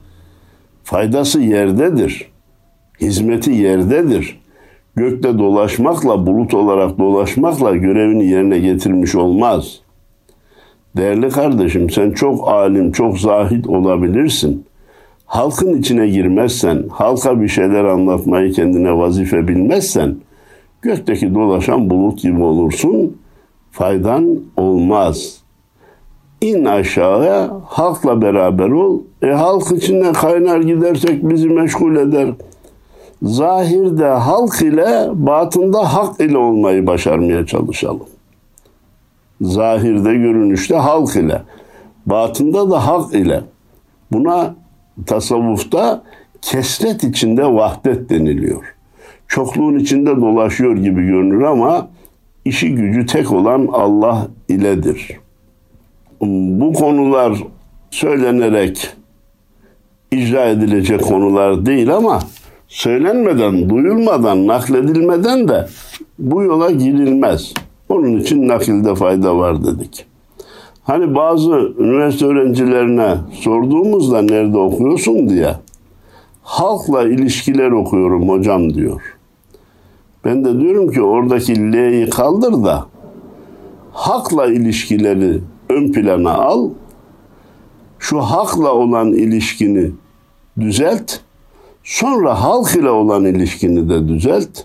Faydası 0.84 1.40
yerdedir. 1.40 2.30
Hizmeti 3.00 3.50
yerdedir. 3.50 4.40
Gökte 4.96 5.38
dolaşmakla, 5.38 6.26
bulut 6.26 6.54
olarak 6.54 6.98
dolaşmakla 6.98 7.76
görevini 7.76 8.26
yerine 8.26 8.58
getirmiş 8.58 9.14
olmaz. 9.14 9.80
Değerli 10.96 11.28
kardeşim 11.28 11.90
sen 11.90 12.10
çok 12.10 12.48
alim, 12.48 12.92
çok 12.92 13.18
zahid 13.18 13.64
olabilirsin. 13.64 14.64
Halkın 15.26 15.78
içine 15.78 16.08
girmezsen, 16.08 16.84
halka 16.90 17.40
bir 17.40 17.48
şeyler 17.48 17.84
anlatmayı 17.84 18.52
kendine 18.52 18.96
vazife 18.96 19.48
bilmezsen, 19.48 20.16
gökteki 20.82 21.34
dolaşan 21.34 21.90
bulut 21.90 22.22
gibi 22.22 22.42
olursun, 22.42 23.16
faydan 23.72 24.40
olmaz. 24.56 25.40
İn 26.40 26.64
aşağıya, 26.64 27.50
halkla 27.66 28.22
beraber 28.22 28.70
ol. 28.70 29.00
E 29.22 29.26
halk 29.26 29.72
içinden 29.72 30.12
kaynar 30.12 30.60
gidersek 30.60 31.28
bizi 31.28 31.48
meşgul 31.48 31.96
eder. 31.96 32.28
Zahirde 33.22 34.06
halk 34.06 34.62
ile, 34.62 35.08
batında 35.12 35.94
hak 35.94 36.20
ile 36.20 36.38
olmayı 36.38 36.86
başarmaya 36.86 37.46
çalışalım. 37.46 38.06
Zahirde, 39.40 40.14
görünüşte 40.14 40.76
halk 40.76 41.16
ile, 41.16 41.42
batında 42.06 42.70
da 42.70 42.86
hak 42.86 43.14
ile. 43.14 43.40
Buna 44.12 44.54
tasavvufta 45.06 46.02
kesret 46.42 47.04
içinde 47.04 47.46
vahdet 47.46 48.10
deniliyor. 48.10 48.74
Çokluğun 49.28 49.78
içinde 49.78 50.16
dolaşıyor 50.16 50.76
gibi 50.76 51.06
görünür 51.06 51.42
ama 51.42 51.88
işi 52.44 52.74
gücü 52.74 53.06
tek 53.06 53.32
olan 53.32 53.68
Allah 53.72 54.28
iledir. 54.48 55.20
Bu 56.20 56.72
konular 56.72 57.38
söylenerek 57.90 58.88
icra 60.10 60.44
edilecek 60.44 61.02
konular 61.02 61.66
değil 61.66 61.96
ama 61.96 62.20
söylenmeden, 62.68 63.68
duyulmadan, 63.70 64.46
nakledilmeden 64.46 65.48
de 65.48 65.66
bu 66.18 66.42
yola 66.42 66.70
girilmez. 66.70 67.54
Onun 67.88 68.18
için 68.18 68.48
nakilde 68.48 68.94
fayda 68.94 69.36
var 69.36 69.64
dedik. 69.64 70.06
Hani 70.82 71.14
bazı 71.14 71.72
üniversite 71.78 72.26
öğrencilerine 72.26 73.16
sorduğumuzda 73.32 74.22
nerede 74.22 74.58
okuyorsun 74.58 75.28
diye 75.28 75.54
halkla 76.42 77.02
ilişkiler 77.02 77.70
okuyorum 77.70 78.28
hocam 78.28 78.74
diyor. 78.74 79.00
Ben 80.24 80.44
de 80.44 80.60
diyorum 80.60 80.92
ki 80.92 81.02
oradaki 81.02 81.72
L'yi 81.72 82.10
kaldır 82.10 82.64
da 82.64 82.86
hakla 83.92 84.46
ilişkileri 84.46 85.40
ön 85.68 85.92
plana 85.92 86.32
al. 86.32 86.70
Şu 87.98 88.20
hakla 88.20 88.72
olan 88.72 89.12
ilişkini 89.12 89.90
düzelt. 90.60 91.12
Sonra 91.84 92.42
halk 92.42 92.76
ile 92.76 92.90
olan 92.90 93.24
ilişkini 93.24 93.88
de 93.88 94.08
düzelt. 94.08 94.64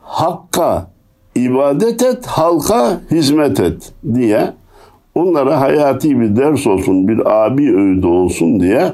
Hakka 0.00 0.90
ibadet 1.34 2.02
et, 2.02 2.26
halka 2.26 3.00
hizmet 3.10 3.60
et 3.60 3.92
diye 4.14 4.52
onlara 5.14 5.60
hayati 5.60 6.20
bir 6.20 6.36
ders 6.36 6.66
olsun, 6.66 7.08
bir 7.08 7.44
abi 7.44 7.76
öğüdü 7.76 8.06
olsun 8.06 8.60
diye 8.60 8.92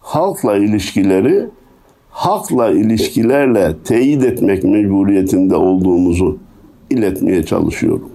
halkla 0.00 0.56
ilişkileri 0.56 1.48
hakla 2.10 2.70
ilişkilerle 2.70 3.76
teyit 3.84 4.24
etmek 4.24 4.64
mecburiyetinde 4.64 5.56
olduğumuzu 5.56 6.38
iletmeye 6.90 7.42
çalışıyorum. 7.42 8.10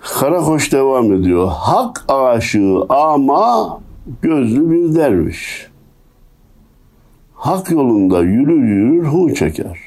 Karakoş 0.00 0.72
devam 0.72 1.12
ediyor. 1.12 1.48
Hak 1.52 2.04
aşığı 2.08 2.82
ama 2.88 3.80
gözlü 4.22 4.70
bir 4.70 4.94
derviş. 4.94 5.68
Hak 7.34 7.70
yolunda 7.70 8.20
yürür 8.20 8.64
yürür 8.64 9.04
hu 9.06 9.34
çeker. 9.34 9.78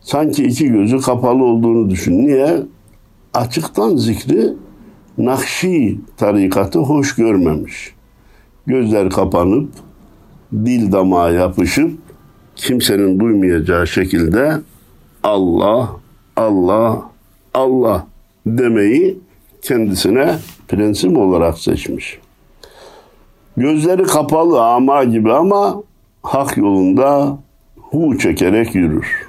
Sanki 0.00 0.44
iki 0.44 0.68
gözü 0.68 1.00
kapalı 1.00 1.44
olduğunu 1.44 1.90
düşün. 1.90 2.18
Niye? 2.18 2.62
Açıktan 3.34 3.96
zikri 3.96 4.54
Nakşi 5.18 6.00
tarikatı 6.16 6.78
hoş 6.78 7.14
görmemiş. 7.14 7.94
Gözler 8.66 9.10
kapanıp 9.10 9.68
dil 10.52 10.92
damağa 10.92 11.30
yapışıp 11.30 11.98
kimsenin 12.56 13.20
duymayacağı 13.20 13.86
şekilde 13.86 14.60
Allah, 15.22 15.90
Allah, 16.36 17.02
Allah 17.54 18.06
demeyi 18.46 19.18
kendisine 19.62 20.38
prensip 20.68 21.18
olarak 21.18 21.58
seçmiş. 21.58 22.18
Gözleri 23.56 24.02
kapalı 24.02 24.64
ama 24.64 25.04
gibi 25.04 25.32
ama 25.32 25.82
hak 26.22 26.56
yolunda 26.56 27.38
hu 27.76 28.18
çekerek 28.18 28.74
yürür. 28.74 29.28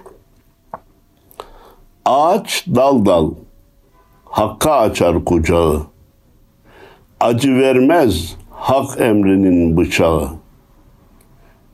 Ağaç 2.05 2.65
dal 2.75 3.05
dal, 3.05 3.31
hakka 4.25 4.71
açar 4.71 5.25
kucağı. 5.25 5.81
Acı 7.19 7.55
vermez, 7.55 8.35
hak 8.49 9.01
emrinin 9.01 9.77
bıçağı. 9.77 10.38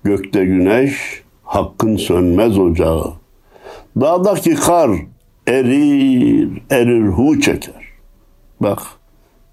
Gökte 0.06 0.46
güneş, 0.46 1.24
hakkın 1.44 1.96
sönmez 1.96 2.60
ocağı. 2.60 3.14
Dağdaki 4.02 4.56
kar 4.56 4.92
erir, 5.48 6.50
erir 6.70 7.08
hu 7.08 7.40
çeker. 7.42 7.84
Bak, 8.60 8.80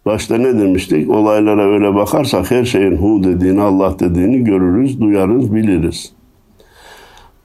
başta 0.06 0.36
ne 0.36 0.58
demiştik? 0.58 1.10
Olaylara 1.10 1.62
öyle 1.62 1.94
bakarsak 1.94 2.50
her 2.50 2.64
şeyin 2.64 2.96
hu 2.96 3.24
dediğini, 3.24 3.62
Allah 3.62 3.98
dediğini 3.98 4.44
görürüz, 4.44 5.00
duyarız, 5.00 5.54
biliriz. 5.54 6.12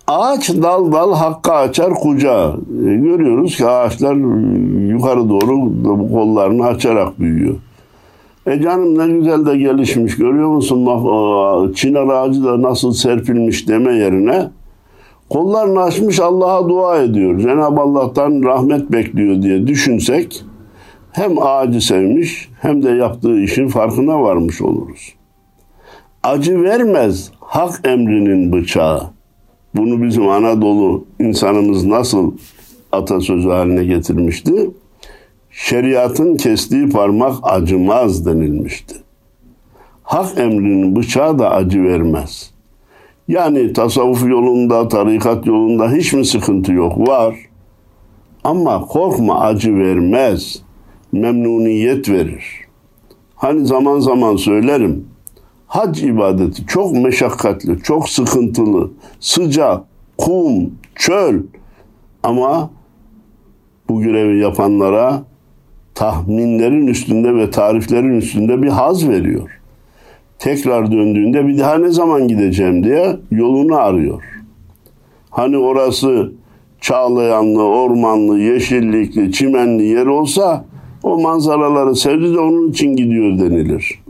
Ağaç 0.07 0.49
dal 0.49 0.91
dal 0.91 1.13
hakka 1.13 1.53
açar 1.53 1.93
kucağı. 1.93 2.57
E, 2.57 2.95
görüyoruz 2.95 3.57
ki 3.57 3.67
ağaçlar 3.67 4.15
yukarı 4.93 5.29
doğru 5.29 5.83
kollarını 6.11 6.65
açarak 6.65 7.19
büyüyor. 7.19 7.55
E 8.47 8.61
canım 8.61 8.97
ne 8.97 9.17
güzel 9.17 9.45
de 9.45 9.57
gelişmiş 9.57 10.17
görüyor 10.17 10.49
musun? 10.49 10.85
Bak 10.85 11.75
çınar 11.75 12.07
ağacı 12.07 12.43
da 12.43 12.61
nasıl 12.61 12.93
serpilmiş 12.93 13.67
deme 13.67 13.95
yerine 13.95 14.49
kollarını 15.29 15.81
açmış 15.81 16.19
Allah'a 16.19 16.69
dua 16.69 16.97
ediyor. 16.97 17.39
Cenab-ı 17.39 17.81
Allah'tan 17.81 18.43
rahmet 18.43 18.91
bekliyor 18.91 19.41
diye 19.41 19.67
düşünsek 19.67 20.43
hem 21.11 21.41
ağacı 21.41 21.81
sevmiş 21.81 22.49
hem 22.61 22.83
de 22.83 22.89
yaptığı 22.89 23.39
işin 23.39 23.67
farkına 23.67 24.21
varmış 24.21 24.61
oluruz. 24.61 25.13
Acı 26.23 26.63
vermez 26.63 27.31
hak 27.39 27.81
emrinin 27.83 28.51
bıçağı. 28.51 29.03
Bunu 29.75 30.03
bizim 30.03 30.29
Anadolu 30.29 31.05
insanımız 31.19 31.85
nasıl 31.85 32.31
atasözü 32.91 33.49
haline 33.49 33.85
getirmişti? 33.85 34.69
Şeriatın 35.59 36.35
kestiği 36.35 36.89
parmak 36.89 37.33
acımaz 37.43 38.25
denilmişti. 38.25 38.95
Hak 40.03 40.39
emrinin 40.39 40.95
bıçağı 40.95 41.39
da 41.39 41.51
acı 41.51 41.83
vermez. 41.83 42.51
Yani 43.27 43.73
tasavvuf 43.73 44.29
yolunda, 44.29 44.87
tarikat 44.87 45.45
yolunda 45.45 45.91
hiç 45.91 46.13
mi 46.13 46.25
sıkıntı 46.25 46.73
yok? 46.73 47.07
Var. 47.07 47.35
Ama 48.43 48.81
korkma 48.81 49.39
acı 49.39 49.75
vermez. 49.75 50.61
Memnuniyet 51.11 52.09
verir. 52.09 52.45
Hani 53.35 53.65
zaman 53.65 53.99
zaman 53.99 54.35
söylerim 54.35 55.05
hac 55.67 56.03
ibadeti 56.03 56.65
çok 56.65 56.91
meşakkatli, 56.93 57.79
çok 57.79 58.09
sıkıntılı, 58.09 58.89
sıcak, 59.19 59.83
kum, 60.17 60.71
çöl 60.95 61.41
ama 62.23 62.69
bu 63.89 64.01
görevi 64.01 64.39
yapanlara 64.39 65.23
tahminlerin 65.97 66.87
üstünde 66.87 67.35
ve 67.35 67.51
tariflerin 67.51 68.17
üstünde 68.17 68.61
bir 68.61 68.67
haz 68.67 69.09
veriyor. 69.09 69.59
Tekrar 70.39 70.91
döndüğünde 70.91 71.47
bir 71.47 71.59
daha 71.59 71.77
ne 71.77 71.89
zaman 71.89 72.27
gideceğim 72.27 72.83
diye 72.83 73.17
yolunu 73.31 73.75
arıyor. 73.75 74.23
Hani 75.29 75.57
orası 75.57 76.31
çağlayanlı, 76.81 77.63
ormanlı, 77.63 78.39
yeşillikli, 78.39 79.31
çimenli 79.31 79.85
yer 79.85 80.05
olsa 80.05 80.65
o 81.03 81.21
manzaraları 81.21 81.95
sevdi 81.95 82.33
de 82.33 82.39
onun 82.39 82.71
için 82.71 82.95
gidiyor 82.95 83.39
denilir. 83.39 84.03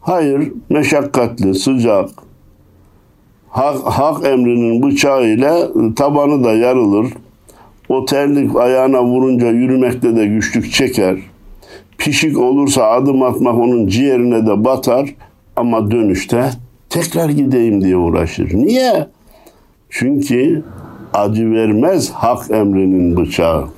Hayır, 0.00 0.52
meşakkatli, 0.68 1.54
sıcak, 1.54 2.10
hak, 3.48 3.78
hak 3.84 4.26
emrinin 4.26 4.82
bıçağıyla 4.82 5.68
tabanı 5.96 6.44
da 6.44 6.52
yarılır. 6.52 7.06
O 7.88 8.04
terlik 8.04 8.56
ayağına 8.56 9.04
vurunca 9.04 9.50
yürümekte 9.50 10.16
de 10.16 10.26
güçlük 10.26 10.72
çeker. 10.72 11.16
Pişik 11.98 12.38
olursa 12.38 12.90
adım 12.90 13.22
atmak 13.22 13.54
onun 13.54 13.86
ciğerine 13.86 14.46
de 14.46 14.64
batar 14.64 15.14
ama 15.56 15.90
dönüşte 15.90 16.50
tekrar 16.90 17.28
gideyim 17.28 17.84
diye 17.84 17.96
uğraşır. 17.96 18.54
Niye? 18.54 19.06
Çünkü 19.90 20.62
acı 21.14 21.50
vermez 21.50 22.10
hak 22.10 22.50
emrinin 22.50 23.16
bıçağı. 23.16 23.68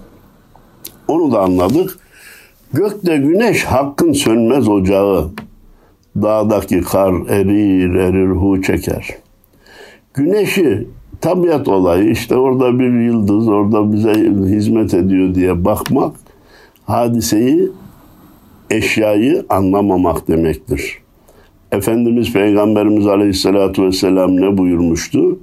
Onu 1.09 1.33
da 1.33 1.41
anladık. 1.41 1.99
Gökte 2.73 3.17
güneş 3.17 3.65
hakkın 3.65 4.13
sönmez 4.13 4.69
ocağı. 4.69 5.31
Dağdaki 6.17 6.81
kar 6.81 7.13
erir 7.29 7.95
erir 7.95 8.29
hu 8.29 8.63
çeker. 8.63 9.09
Güneşi 10.15 10.87
tabiat 11.21 11.69
olayı 11.69 12.11
işte 12.11 12.37
orada 12.37 12.79
bir 12.79 13.01
yıldız 13.01 13.49
orada 13.49 13.93
bize 13.93 14.15
hizmet 14.57 14.95
ediyor 14.95 15.35
diye 15.35 15.65
bakmak 15.65 16.17
hadiseyi 16.85 17.71
eşyayı 18.71 19.47
anlamamak 19.49 20.29
demektir. 20.29 20.99
Efendimiz 21.73 22.33
Peygamberimiz 22.33 23.07
Aleyhisselatü 23.07 23.83
Vesselam 23.83 24.37
ne 24.37 24.59
buyurmuştu? 24.59 25.39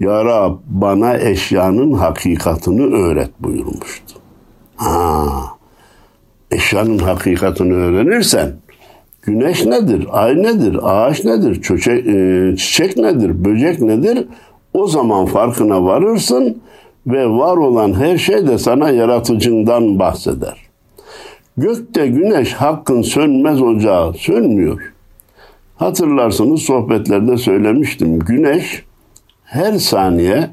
Ya 0.00 0.24
Rab 0.24 0.54
bana 0.66 1.18
eşyanın 1.18 1.92
hakikatını 1.92 2.82
öğret 2.82 3.30
buyurmuştu. 3.40 4.14
Ha, 4.76 5.26
eşyanın 6.50 6.98
hakikatini 6.98 7.74
öğrenirsen 7.74 8.52
Güneş 9.22 9.66
nedir? 9.66 10.06
Ay 10.12 10.42
nedir? 10.42 10.78
Ağaç 10.82 11.24
nedir? 11.24 11.62
Çöçek, 11.62 12.06
e, 12.06 12.54
çiçek 12.56 12.96
nedir? 12.96 13.44
Böcek 13.44 13.80
nedir? 13.80 14.26
O 14.74 14.86
zaman 14.86 15.26
farkına 15.26 15.84
varırsın 15.84 16.58
ve 17.06 17.26
var 17.26 17.56
olan 17.56 17.92
her 17.92 18.18
şey 18.18 18.46
de 18.46 18.58
sana 18.58 18.90
yaratıcından 18.90 19.98
bahseder. 19.98 20.56
Gökte 21.56 22.06
güneş 22.06 22.52
hakkın 22.52 23.02
sönmez 23.02 23.62
ocağı 23.62 24.14
sönmüyor. 24.14 24.92
Hatırlarsınız 25.76 26.62
sohbetlerde 26.62 27.36
söylemiştim. 27.36 28.18
Güneş 28.18 28.82
her 29.44 29.72
saniye 29.72 30.50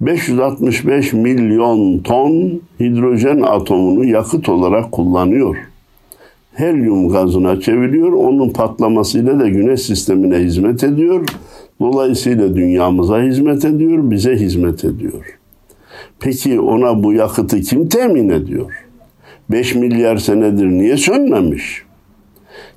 565 0.00 1.12
milyon 1.12 1.98
ton 1.98 2.60
hidrojen 2.80 3.40
atomunu 3.40 4.04
yakıt 4.04 4.48
olarak 4.48 4.92
kullanıyor 4.92 5.56
helyum 6.54 7.08
gazına 7.08 7.60
çeviriyor. 7.60 8.12
Onun 8.12 8.50
patlamasıyla 8.50 9.40
da 9.40 9.48
güneş 9.48 9.82
sistemine 9.82 10.38
hizmet 10.38 10.84
ediyor. 10.84 11.26
Dolayısıyla 11.82 12.56
dünyamıza 12.56 13.22
hizmet 13.22 13.64
ediyor, 13.64 14.10
bize 14.10 14.36
hizmet 14.36 14.84
ediyor. 14.84 15.38
Peki 16.20 16.60
ona 16.60 17.02
bu 17.02 17.12
yakıtı 17.12 17.60
kim 17.60 17.88
temin 17.88 18.28
ediyor? 18.28 18.86
5 19.50 19.74
milyar 19.74 20.16
senedir 20.16 20.66
niye 20.66 20.96
sönmemiş? 20.96 21.82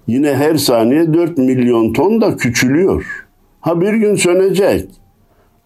Yine 0.08 0.36
her 0.36 0.56
saniye 0.56 1.14
4 1.14 1.38
milyon 1.38 1.94
ton 1.94 2.22
da 2.22 2.38
küçülüyor. 2.38 3.26
Ha 3.62 3.82
bir 3.82 3.94
gün 3.94 4.16
sönecek. 4.16 4.90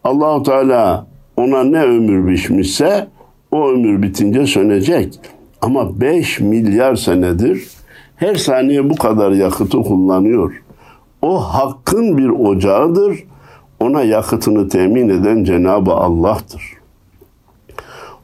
Allahu 0.04 0.44
Teala 0.44 1.08
ona 1.38 1.64
ne 1.64 1.82
ömür 1.84 2.28
biçmişse 2.28 3.08
o 3.52 3.70
ömür 3.70 4.02
bitince 4.02 4.46
sönecek. 4.46 5.20
Ama 5.62 6.02
5 6.02 6.40
milyar 6.40 6.96
senedir 6.96 7.68
her 8.16 8.36
saniye 8.36 8.90
bu 8.90 8.96
kadar 8.96 9.32
yakıtı 9.32 9.78
kullanıyor. 9.78 10.64
O 11.22 11.40
hakkın 11.40 12.18
bir 12.18 12.30
ocağıdır. 12.30 13.24
Ona 13.80 14.04
yakıtını 14.04 14.70
temin 14.70 15.10
eden 15.10 15.44
Cenab-ı 15.44 15.92
Allah'tır. 15.92 16.62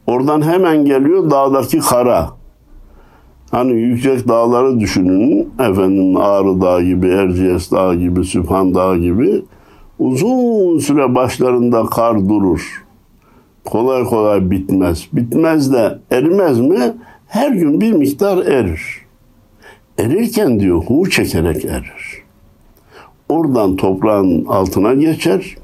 Oradan 0.07 0.41
hemen 0.41 0.85
geliyor 0.85 1.31
dağdaki 1.31 1.79
kara. 1.79 2.29
Hani 3.51 3.73
yüksek 3.73 4.27
dağları 4.27 4.79
düşünün. 4.79 5.53
Efendim 5.59 6.17
Ağrı 6.17 6.61
Dağı 6.61 6.83
gibi, 6.83 7.07
Erciyes 7.07 7.71
Dağı 7.71 7.95
gibi, 7.95 8.23
Sübhan 8.23 8.75
Dağı 8.75 8.97
gibi. 8.97 9.43
Uzun 9.99 10.79
süre 10.79 11.15
başlarında 11.15 11.85
kar 11.85 12.29
durur. 12.29 12.85
Kolay 13.65 14.03
kolay 14.03 14.51
bitmez. 14.51 15.07
Bitmez 15.13 15.73
de 15.73 15.99
erimez 16.11 16.59
mi? 16.59 16.93
Her 17.27 17.51
gün 17.51 17.81
bir 17.81 17.91
miktar 17.91 18.37
erir. 18.45 19.05
Erirken 19.97 20.59
diyor 20.59 20.83
hu 20.83 21.09
çekerek 21.09 21.65
erir. 21.65 22.14
Oradan 23.29 23.75
toprağın 23.75 24.45
altına 24.45 24.93
geçer. 24.93 25.55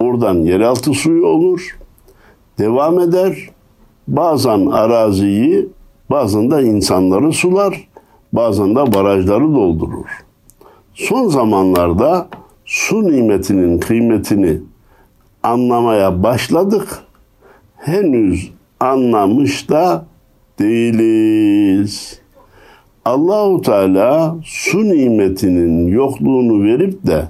Oradan 0.00 0.34
yeraltı 0.34 0.92
suyu 0.92 1.26
olur. 1.26 1.78
Devam 2.58 3.00
eder. 3.00 3.50
Bazen 4.08 4.66
araziyi, 4.66 5.68
bazen 6.10 6.50
de 6.50 6.62
insanları 6.62 7.32
sular. 7.32 7.88
Bazen 8.32 8.70
de 8.70 8.94
barajları 8.94 9.54
doldurur. 9.54 10.24
Son 10.94 11.28
zamanlarda 11.28 12.28
su 12.64 13.02
nimetinin 13.02 13.78
kıymetini 13.78 14.60
anlamaya 15.42 16.22
başladık. 16.22 16.98
Henüz 17.76 18.50
anlamış 18.80 19.68
da 19.70 20.06
değiliz. 20.58 22.21
Allahu 23.04 23.62
Teala 23.62 24.36
su 24.44 24.84
nimetinin 24.84 25.86
yokluğunu 25.86 26.64
verip 26.64 27.06
de 27.06 27.28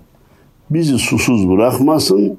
bizi 0.70 0.98
susuz 0.98 1.50
bırakmasın, 1.50 2.38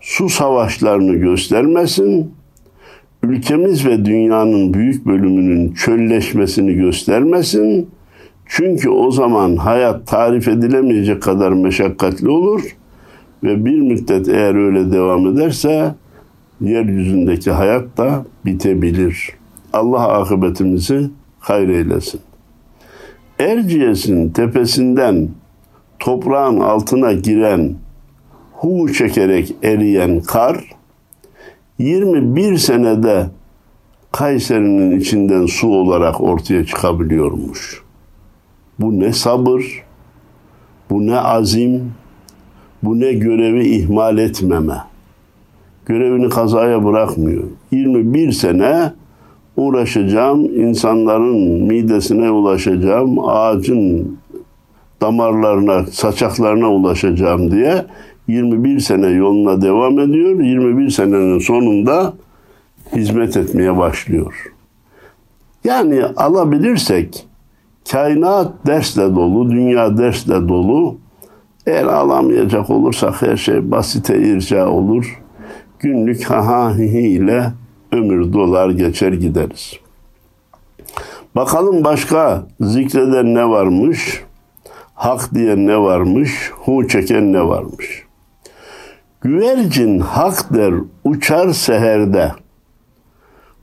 su 0.00 0.28
savaşlarını 0.28 1.14
göstermesin, 1.14 2.32
ülkemiz 3.22 3.86
ve 3.86 4.04
dünyanın 4.04 4.74
büyük 4.74 5.06
bölümünün 5.06 5.72
çölleşmesini 5.72 6.74
göstermesin. 6.74 7.90
Çünkü 8.46 8.90
o 8.90 9.10
zaman 9.10 9.56
hayat 9.56 10.06
tarif 10.06 10.48
edilemeyecek 10.48 11.22
kadar 11.22 11.52
meşakkatli 11.52 12.28
olur 12.28 12.76
ve 13.44 13.64
bir 13.64 13.80
müddet 13.80 14.28
eğer 14.28 14.54
öyle 14.54 14.92
devam 14.92 15.26
ederse 15.26 15.94
yeryüzündeki 16.60 17.50
hayat 17.50 17.96
da 17.96 18.24
bitebilir. 18.46 19.30
Allah 19.72 20.08
akıbetimizi 20.08 21.10
hayır 21.40 21.68
eylesin. 21.68 22.20
Erciyes'in 23.38 24.28
tepesinden 24.28 25.28
toprağın 25.98 26.60
altına 26.60 27.12
giren, 27.12 27.74
hu 28.52 28.92
çekerek 28.92 29.54
eriyen 29.62 30.20
kar, 30.20 30.64
21 31.78 32.58
senede 32.58 33.26
Kayseri'nin 34.12 35.00
içinden 35.00 35.46
su 35.46 35.68
olarak 35.68 36.20
ortaya 36.20 36.66
çıkabiliyormuş. 36.66 37.82
Bu 38.78 39.00
ne 39.00 39.12
sabır, 39.12 39.84
bu 40.90 41.06
ne 41.06 41.20
azim, 41.20 41.92
bu 42.82 43.00
ne 43.00 43.12
görevi 43.12 43.68
ihmal 43.68 44.18
etmeme. 44.18 44.76
Görevini 45.86 46.28
kazaya 46.28 46.84
bırakmıyor. 46.84 47.44
21 47.70 48.32
sene 48.32 48.92
uğraşacağım, 49.58 50.44
insanların 50.44 51.36
midesine 51.66 52.30
ulaşacağım, 52.30 53.28
ağacın 53.28 54.18
damarlarına, 55.00 55.86
saçaklarına 55.86 56.70
ulaşacağım 56.70 57.50
diye 57.50 57.84
21 58.28 58.80
sene 58.80 59.06
yoluna 59.06 59.62
devam 59.62 59.98
ediyor. 59.98 60.40
21 60.40 60.90
senenin 60.90 61.38
sonunda 61.38 62.12
hizmet 62.96 63.36
etmeye 63.36 63.76
başlıyor. 63.76 64.52
Yani 65.64 66.04
alabilirsek 66.04 67.26
kainat 67.90 68.66
dersle 68.66 69.02
dolu, 69.02 69.50
dünya 69.50 69.98
dersle 69.98 70.48
dolu. 70.48 70.96
Eğer 71.66 71.84
alamayacak 71.84 72.70
olursak 72.70 73.22
her 73.22 73.36
şey 73.36 73.70
basite 73.70 74.18
irca 74.18 74.68
olur. 74.68 75.22
Günlük 75.78 76.24
ha 76.24 76.46
ha 76.46 76.78
hi 76.78 77.00
ile 77.00 77.44
ömür 77.92 78.32
dolar 78.32 78.70
geçer 78.70 79.12
gideriz. 79.12 79.72
Bakalım 81.36 81.84
başka 81.84 82.46
zikreden 82.60 83.34
ne 83.34 83.48
varmış? 83.48 84.22
Hak 84.94 85.34
diyen 85.34 85.66
ne 85.66 85.78
varmış? 85.78 86.50
Hu 86.54 86.88
çeken 86.88 87.32
ne 87.32 87.48
varmış? 87.48 88.04
Güvercin 89.20 89.98
hak 89.98 90.54
der 90.54 90.74
uçar 91.04 91.52
seherde. 91.52 92.32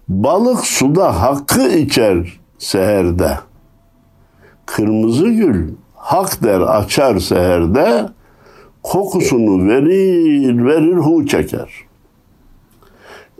Balık 0.07 0.65
suda 0.65 1.21
hakkı 1.21 1.67
içer 1.67 2.39
seherde. 2.57 3.39
Kırmızı 4.65 5.27
gül 5.27 5.73
hak 5.95 6.43
der 6.43 6.61
açar 6.61 7.19
seherde. 7.19 8.09
Kokusunu 8.83 9.67
verir 9.67 10.65
verir 10.65 10.97
hu 10.97 11.27
çeker. 11.27 11.84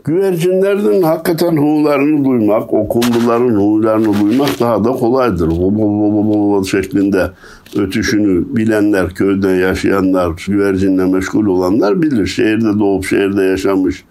Güvercinlerden 0.06 1.02
hakikaten 1.02 1.56
hu'larını 1.56 2.24
duymak, 2.24 2.72
o 2.74 2.88
kumruların 2.88 3.54
hu'larını 3.54 4.20
duymak 4.20 4.60
daha 4.60 4.84
da 4.84 4.92
kolaydır. 4.92 5.50
Bol 5.50 6.64
şeklinde 6.64 7.30
ötüşünü 7.76 8.56
bilenler, 8.56 9.14
köyde 9.14 9.48
yaşayanlar, 9.48 10.44
güvercinle 10.46 11.04
meşgul 11.04 11.46
olanlar 11.46 12.02
bilir. 12.02 12.26
Şehirde 12.26 12.78
doğup 12.78 13.04
şehirde 13.04 13.42
yaşamış, 13.42 14.04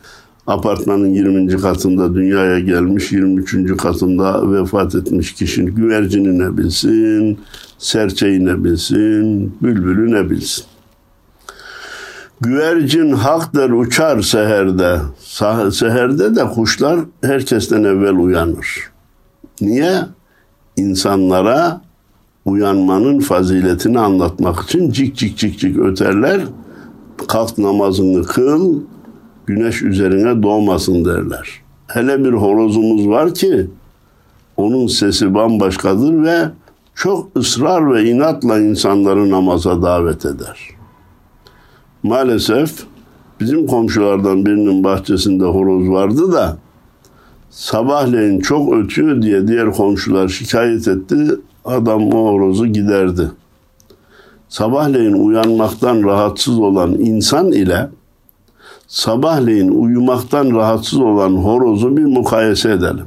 apartmanın 0.48 1.08
20. 1.08 1.58
katında 1.58 2.16
dünyaya 2.16 2.60
gelmiş, 2.60 3.12
23. 3.12 3.78
katında 3.78 4.52
vefat 4.52 4.96
etmiş 4.96 5.34
kişinin 5.34 5.76
güvercini 5.76 6.40
ne 6.40 6.58
bilsin, 6.58 7.40
serçeyi 7.78 8.46
ne 8.46 8.64
bilsin, 8.64 9.54
bülbülü 9.62 10.12
ne 10.12 10.30
bilsin. 10.30 10.66
Güvercin 12.42 13.12
hakdır 13.12 13.70
uçar 13.70 14.22
seherde. 14.22 14.98
Seherde 15.72 16.36
de 16.36 16.48
kuşlar 16.48 17.00
herkesten 17.24 17.84
evvel 17.84 18.16
uyanır. 18.16 18.92
Niye? 19.62 20.02
İnsanlara 20.78 21.82
uyanmanın 22.46 23.20
faziletini 23.20 24.00
anlatmak 24.00 24.64
için 24.64 24.92
cik 24.92 25.16
cik 25.16 25.38
cik 25.38 25.60
cik 25.60 25.78
öterler. 25.78 26.42
Kalk 27.28 27.58
namazını 27.58 28.24
kıl, 28.24 28.82
güneş 29.46 29.82
üzerine 29.82 30.44
doğmasın 30.44 31.06
derler. 31.06 31.62
Hele 31.88 32.24
bir 32.26 32.34
horozumuz 32.34 33.08
var 33.08 33.34
ki 33.34 33.68
onun 34.58 34.88
sesi 34.88 35.34
bambaşkadır 35.34 36.24
ve 36.24 36.50
çok 36.96 37.38
ısrar 37.38 37.94
ve 37.94 38.04
inatla 38.10 38.60
insanları 38.60 39.30
namaza 39.30 39.82
davet 39.82 40.26
eder 40.26 40.76
maalesef 42.06 42.84
bizim 43.40 43.68
komşulardan 43.68 44.46
birinin 44.46 44.84
bahçesinde 44.84 45.46
horoz 45.46 45.90
vardı 45.90 46.32
da 46.32 46.58
sabahleyin 47.50 48.40
çok 48.40 48.74
ötüyor 48.74 49.22
diye 49.22 49.48
diğer 49.48 49.72
komşular 49.72 50.28
şikayet 50.28 50.88
etti. 50.88 51.16
Adam 51.66 52.14
o 52.14 52.34
horozu 52.34 52.68
giderdi. 52.68 53.32
Sabahleyin 54.50 55.14
uyanmaktan 55.14 56.04
rahatsız 56.04 56.60
olan 56.60 56.92
insan 56.92 57.52
ile 57.52 57.90
sabahleyin 58.88 59.70
uyumaktan 59.70 60.52
rahatsız 60.52 61.00
olan 61.00 61.32
horozu 61.32 61.98
bir 61.98 62.06
mukayese 62.06 62.72
edelim. 62.72 63.06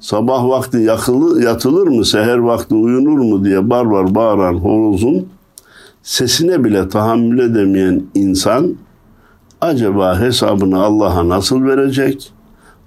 Sabah 0.00 0.48
vakti 0.48 0.78
yakılı, 0.78 1.42
yatılır 1.42 1.86
mı, 1.86 2.04
seher 2.04 2.38
vakti 2.38 2.74
uyunur 2.74 3.18
mu 3.18 3.44
diye 3.44 3.70
barbar 3.70 4.14
bağıran 4.14 4.54
horozun 4.54 5.26
sesine 6.02 6.64
bile 6.64 6.88
tahammül 6.88 7.38
edemeyen 7.38 8.02
insan 8.14 8.76
acaba 9.60 10.20
hesabını 10.20 10.82
Allah'a 10.82 11.28
nasıl 11.28 11.64
verecek? 11.64 12.32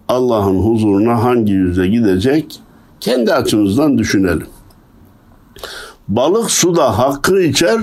Allah'ın 0.07 0.59
huzuruna 0.59 1.23
hangi 1.23 1.53
yüzle 1.53 1.87
gidecek? 1.87 2.59
Kendi 2.99 3.33
açımızdan 3.33 3.97
düşünelim. 3.97 4.47
Balık 6.07 6.51
suda 6.51 6.97
hakkı 6.97 7.41
içer, 7.41 7.81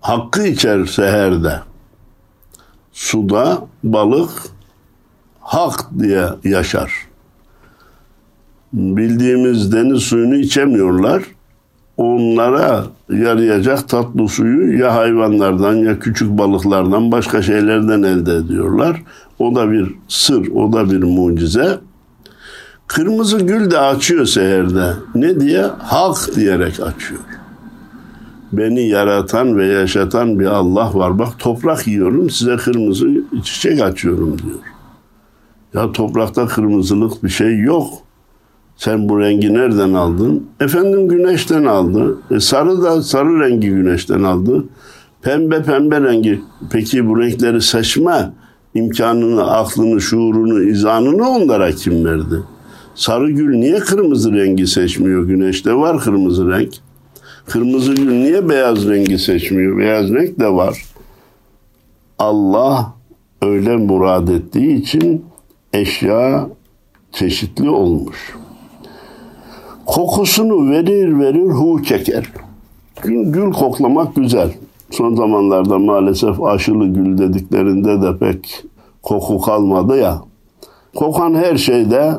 hakkı 0.00 0.46
içer 0.46 0.84
seherde. 0.84 1.60
Suda 2.92 3.58
balık 3.84 4.30
hak 5.40 5.90
diye 5.98 6.28
yaşar. 6.44 6.92
Bildiğimiz 8.72 9.72
deniz 9.72 10.02
suyunu 10.02 10.36
içemiyorlar 10.36 11.22
onlara 11.96 12.84
yarayacak 13.10 13.88
tatlı 13.88 14.28
suyu 14.28 14.78
ya 14.78 14.94
hayvanlardan 14.94 15.74
ya 15.74 15.98
küçük 15.98 16.38
balıklardan 16.38 17.12
başka 17.12 17.42
şeylerden 17.42 18.02
elde 18.02 18.34
ediyorlar. 18.34 19.02
O 19.38 19.54
da 19.54 19.70
bir 19.70 19.94
sır, 20.08 20.48
o 20.48 20.72
da 20.72 20.90
bir 20.90 21.02
mucize. 21.02 21.78
Kırmızı 22.86 23.38
gül 23.38 23.70
de 23.70 23.78
açıyor 23.78 24.26
seherde. 24.26 24.92
Ne 25.14 25.40
diye? 25.40 25.62
Hak 25.78 26.36
diyerek 26.36 26.80
açıyor. 26.80 27.20
Beni 28.52 28.88
yaratan 28.88 29.58
ve 29.58 29.66
yaşatan 29.66 30.40
bir 30.40 30.46
Allah 30.46 30.94
var. 30.94 31.18
Bak 31.18 31.38
toprak 31.38 31.86
yiyorum 31.86 32.30
size 32.30 32.56
kırmızı 32.56 33.06
çiçek 33.44 33.82
açıyorum 33.82 34.38
diyor. 34.38 34.58
Ya 35.74 35.92
toprakta 35.92 36.46
kırmızılık 36.46 37.24
bir 37.24 37.28
şey 37.28 37.58
yok. 37.58 38.05
Sen 38.76 39.08
bu 39.08 39.20
rengi 39.20 39.54
nereden 39.54 39.92
aldın? 39.92 40.46
Efendim 40.60 41.08
güneşten 41.08 41.64
aldı. 41.64 42.18
E 42.30 42.40
sarı 42.40 42.82
da 42.82 43.02
sarı 43.02 43.40
rengi 43.40 43.68
güneşten 43.68 44.22
aldı. 44.22 44.64
Pembe 45.22 45.62
pembe 45.62 46.00
rengi. 46.00 46.40
Peki 46.72 47.08
bu 47.08 47.20
renkleri 47.20 47.62
seçme 47.62 48.30
imkanını, 48.74 49.50
aklını, 49.50 50.00
şuurunu, 50.00 50.62
izanını 50.62 51.28
onlara 51.30 51.72
kim 51.72 52.04
verdi? 52.04 52.42
Sarı 52.94 53.30
gül 53.30 53.56
niye 53.56 53.78
kırmızı 53.78 54.32
rengi 54.32 54.66
seçmiyor? 54.66 55.24
Güneşte 55.24 55.74
var 55.74 56.00
kırmızı 56.00 56.50
renk. 56.50 56.74
Kırmızı 57.46 57.94
gül 57.94 58.10
niye 58.10 58.48
beyaz 58.48 58.88
rengi 58.88 59.18
seçmiyor? 59.18 59.78
Beyaz 59.78 60.10
renk 60.10 60.40
de 60.40 60.48
var. 60.48 60.84
Allah 62.18 62.94
öyle 63.42 63.76
murad 63.76 64.28
ettiği 64.28 64.76
için 64.76 65.24
eşya 65.72 66.48
çeşitli 67.12 67.70
olmuş 67.70 68.34
kokusunu 69.86 70.70
verir 70.70 71.18
verir 71.18 71.50
hu 71.50 71.82
çeker. 71.82 72.32
Gül, 73.02 73.32
gül 73.32 73.52
koklamak 73.52 74.14
güzel. 74.14 74.52
Son 74.90 75.14
zamanlarda 75.14 75.78
maalesef 75.78 76.42
aşılı 76.42 76.86
gül 76.86 77.18
dediklerinde 77.18 78.02
de 78.02 78.18
pek 78.18 78.64
koku 79.02 79.40
kalmadı 79.40 79.98
ya. 79.98 80.22
Kokan 80.94 81.34
her 81.34 81.56
şeyde 81.56 82.12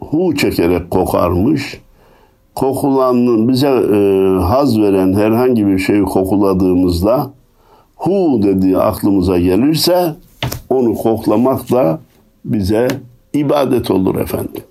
hu 0.00 0.34
çekerek 0.36 0.90
kokarmış. 0.90 1.80
Kokulanın 2.54 3.48
bize 3.48 3.68
e, 3.68 3.98
haz 4.42 4.80
veren 4.80 5.12
herhangi 5.12 5.66
bir 5.66 5.78
şeyi 5.78 6.02
kokuladığımızda 6.02 7.30
hu 7.96 8.40
dediği 8.42 8.78
aklımıza 8.78 9.38
gelirse 9.38 10.14
onu 10.70 10.94
koklamak 10.94 11.70
da 11.70 12.00
bize 12.44 12.88
ibadet 13.32 13.90
olur 13.90 14.14
efendim. 14.14 14.62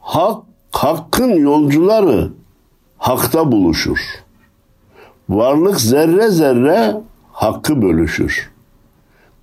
Hak 0.00 0.49
hakkın 0.70 1.30
yolcuları 1.30 2.30
hakta 2.98 3.52
buluşur. 3.52 3.98
Varlık 5.28 5.80
zerre 5.80 6.28
zerre 6.28 6.96
hakkı 7.32 7.82
bölüşür. 7.82 8.50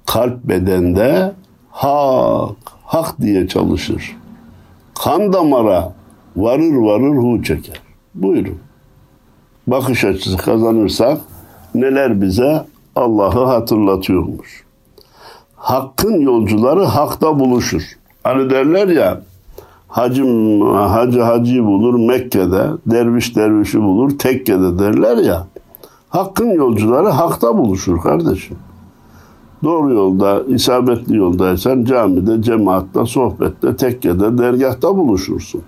Kalp 0.05 0.43
bedende 0.43 1.33
hak, 1.71 2.55
hak 2.83 3.21
diye 3.21 3.47
çalışır. 3.47 4.17
Kan 5.03 5.33
damara 5.33 5.93
varır 6.35 6.75
varır 6.75 7.17
hu 7.17 7.43
çeker. 7.43 7.81
Buyurun. 8.15 8.59
Bakış 9.67 10.05
açısı 10.05 10.37
kazanırsak 10.37 11.21
neler 11.75 12.21
bize 12.21 12.65
Allah'ı 12.95 13.45
hatırlatıyormuş. 13.45 14.63
Hakkın 15.55 16.19
yolcuları 16.19 16.83
hakta 16.83 17.39
buluşur. 17.39 17.97
Hani 18.23 18.49
derler 18.49 18.87
ya 18.87 19.21
hacım 19.88 20.62
hacı 20.71 21.21
hacı 21.21 21.65
bulur 21.65 22.08
Mekke'de, 22.08 22.67
derviş 22.86 23.36
dervişi 23.36 23.82
bulur 23.82 24.17
tekkede 24.17 24.80
derler 24.80 25.17
ya. 25.17 25.47
Hakkın 26.10 26.50
yolcuları 26.50 27.08
hakta 27.08 27.58
buluşur 27.58 28.02
kardeşim. 28.02 28.58
Doğru 29.63 29.93
yolda, 29.93 30.43
isabetli 30.47 31.17
yoldaysan 31.17 31.84
camide, 31.84 32.41
cemaatta, 32.41 33.06
sohbette, 33.06 33.76
tekkede, 33.76 34.38
dergahta 34.38 34.97
buluşursun. 34.97 35.62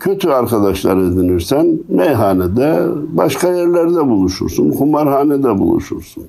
Kötü 0.00 0.28
arkadaşlar 0.28 0.96
edinirsen 0.96 1.78
meyhanede, 1.88 2.86
başka 3.12 3.48
yerlerde 3.48 4.08
buluşursun, 4.08 4.70
kumarhanede 4.70 5.58
buluşursun. 5.58 6.24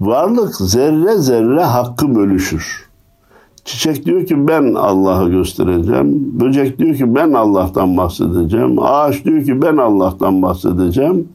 Varlık 0.00 0.54
zerre 0.54 1.16
zerre 1.16 1.62
hakkı 1.62 2.14
bölüşür. 2.14 2.85
Çiçek 3.66 4.06
diyor 4.06 4.26
ki 4.26 4.48
ben 4.48 4.74
Allah'ı 4.74 5.28
göstereceğim. 5.28 6.40
Böcek 6.40 6.78
diyor 6.78 6.94
ki 6.94 7.14
ben 7.14 7.32
Allah'tan 7.32 7.96
bahsedeceğim. 7.96 8.82
Ağaç 8.82 9.24
diyor 9.24 9.44
ki 9.44 9.62
ben 9.62 9.76
Allah'tan 9.76 10.42
bahsedeceğim. 10.42 11.28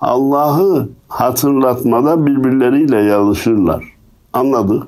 Allah'ı 0.00 0.88
hatırlatmada 1.08 2.26
birbirleriyle 2.26 2.96
yarışırlar. 2.96 3.84
Anladık. 4.32 4.82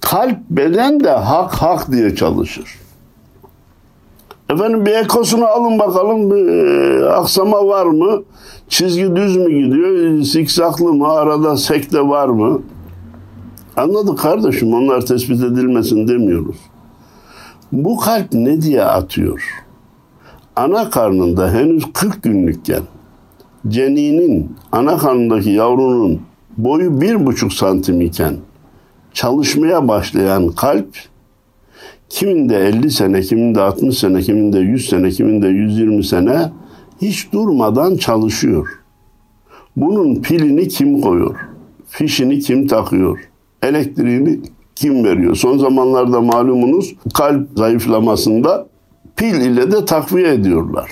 Kalp 0.00 0.38
beden 0.50 1.00
de 1.00 1.10
hak 1.10 1.54
hak 1.54 1.92
diye 1.92 2.14
çalışır. 2.14 2.78
Efendim 4.50 4.86
bir 4.86 4.92
ekosunu 4.92 5.46
alın 5.46 5.78
bakalım 5.78 6.30
bir 6.30 6.48
e, 6.48 7.08
aksama 7.10 7.66
var 7.66 7.86
mı? 7.86 8.22
Çizgi 8.68 9.16
düz 9.16 9.36
mü 9.36 9.50
gidiyor? 9.50 10.22
Sikzaklı 10.22 10.92
mı? 10.92 11.08
Arada 11.08 11.56
sekte 11.56 12.08
var 12.08 12.28
mı? 12.28 12.62
Anladık 13.76 14.18
kardeşim 14.18 14.74
onlar 14.74 15.06
tespit 15.06 15.42
edilmesin 15.42 16.08
demiyoruz. 16.08 16.56
Bu 17.72 17.96
kalp 17.96 18.32
ne 18.32 18.62
diye 18.62 18.84
atıyor? 18.84 19.64
Ana 20.56 20.90
karnında 20.90 21.52
henüz 21.52 21.92
40 21.92 22.22
günlükken 22.22 22.82
ceninin 23.68 24.56
ana 24.72 24.98
karnındaki 24.98 25.50
yavrunun 25.50 26.20
boyu 26.56 27.00
bir 27.00 27.26
buçuk 27.26 27.52
santim 27.52 28.00
iken 28.00 28.36
çalışmaya 29.12 29.88
başlayan 29.88 30.48
kalp 30.48 30.88
kiminde 32.08 32.68
50 32.68 32.90
sene, 32.90 33.20
kiminde 33.20 33.60
60 33.60 33.98
sene, 33.98 34.20
kiminde 34.20 34.58
100 34.58 34.88
sene, 34.88 35.10
kiminde 35.10 35.48
120 35.48 36.04
sene 36.04 36.52
hiç 37.02 37.32
durmadan 37.32 37.96
çalışıyor. 37.96 38.68
Bunun 39.76 40.22
pilini 40.22 40.68
kim 40.68 41.00
koyuyor? 41.00 41.36
Fişini 41.88 42.38
kim 42.38 42.66
takıyor? 42.66 43.33
Elektriğini 43.64 44.40
kim 44.76 45.04
veriyor? 45.04 45.34
Son 45.34 45.58
zamanlarda 45.58 46.20
malumunuz 46.20 46.94
kalp 47.14 47.48
zayıflamasında 47.56 48.66
pil 49.16 49.34
ile 49.40 49.72
de 49.72 49.84
takviye 49.84 50.32
ediyorlar. 50.34 50.90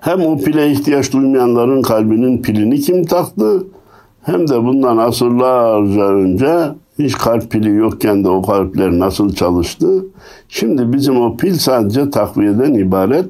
Hem 0.00 0.20
o 0.20 0.38
pile 0.38 0.70
ihtiyaç 0.70 1.12
duymayanların 1.12 1.82
kalbinin 1.82 2.42
pilini 2.42 2.80
kim 2.80 3.04
taktı? 3.04 3.66
Hem 4.22 4.48
de 4.48 4.64
bundan 4.64 4.96
asırlarca 4.96 6.02
önce 6.02 6.68
hiç 6.98 7.12
kalp 7.18 7.50
pili 7.50 7.74
yokken 7.74 8.24
de 8.24 8.28
o 8.28 8.42
kalpler 8.42 8.90
nasıl 8.90 9.34
çalıştı? 9.34 10.04
Şimdi 10.48 10.92
bizim 10.92 11.20
o 11.20 11.36
pil 11.36 11.54
sadece 11.54 12.10
takviyeden 12.10 12.74
ibaret. 12.74 13.26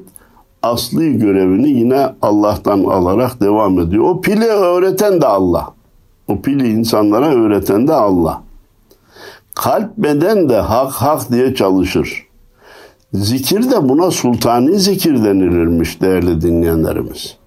Asli 0.63 1.19
görevini 1.19 1.69
yine 1.69 2.07
Allah'tan 2.21 2.83
alarak 2.83 3.41
devam 3.41 3.79
ediyor. 3.79 4.03
O 4.03 4.21
pili 4.21 4.45
öğreten 4.45 5.21
de 5.21 5.25
Allah. 5.25 5.78
O 6.29 6.41
pili 6.41 6.67
insanlara 6.67 7.35
öğreten 7.35 7.87
de 7.87 7.93
Allah. 7.93 8.43
Kalp 9.55 9.97
beden 9.97 10.49
de 10.49 10.57
hak 10.57 10.91
hak 10.91 11.31
diye 11.31 11.55
çalışır. 11.55 12.25
Zikir 13.13 13.71
de 13.71 13.89
buna 13.89 14.11
sultani 14.11 14.79
zikir 14.79 15.23
denilirmiş 15.23 16.01
değerli 16.01 16.41
dinleyenlerimiz. 16.41 17.37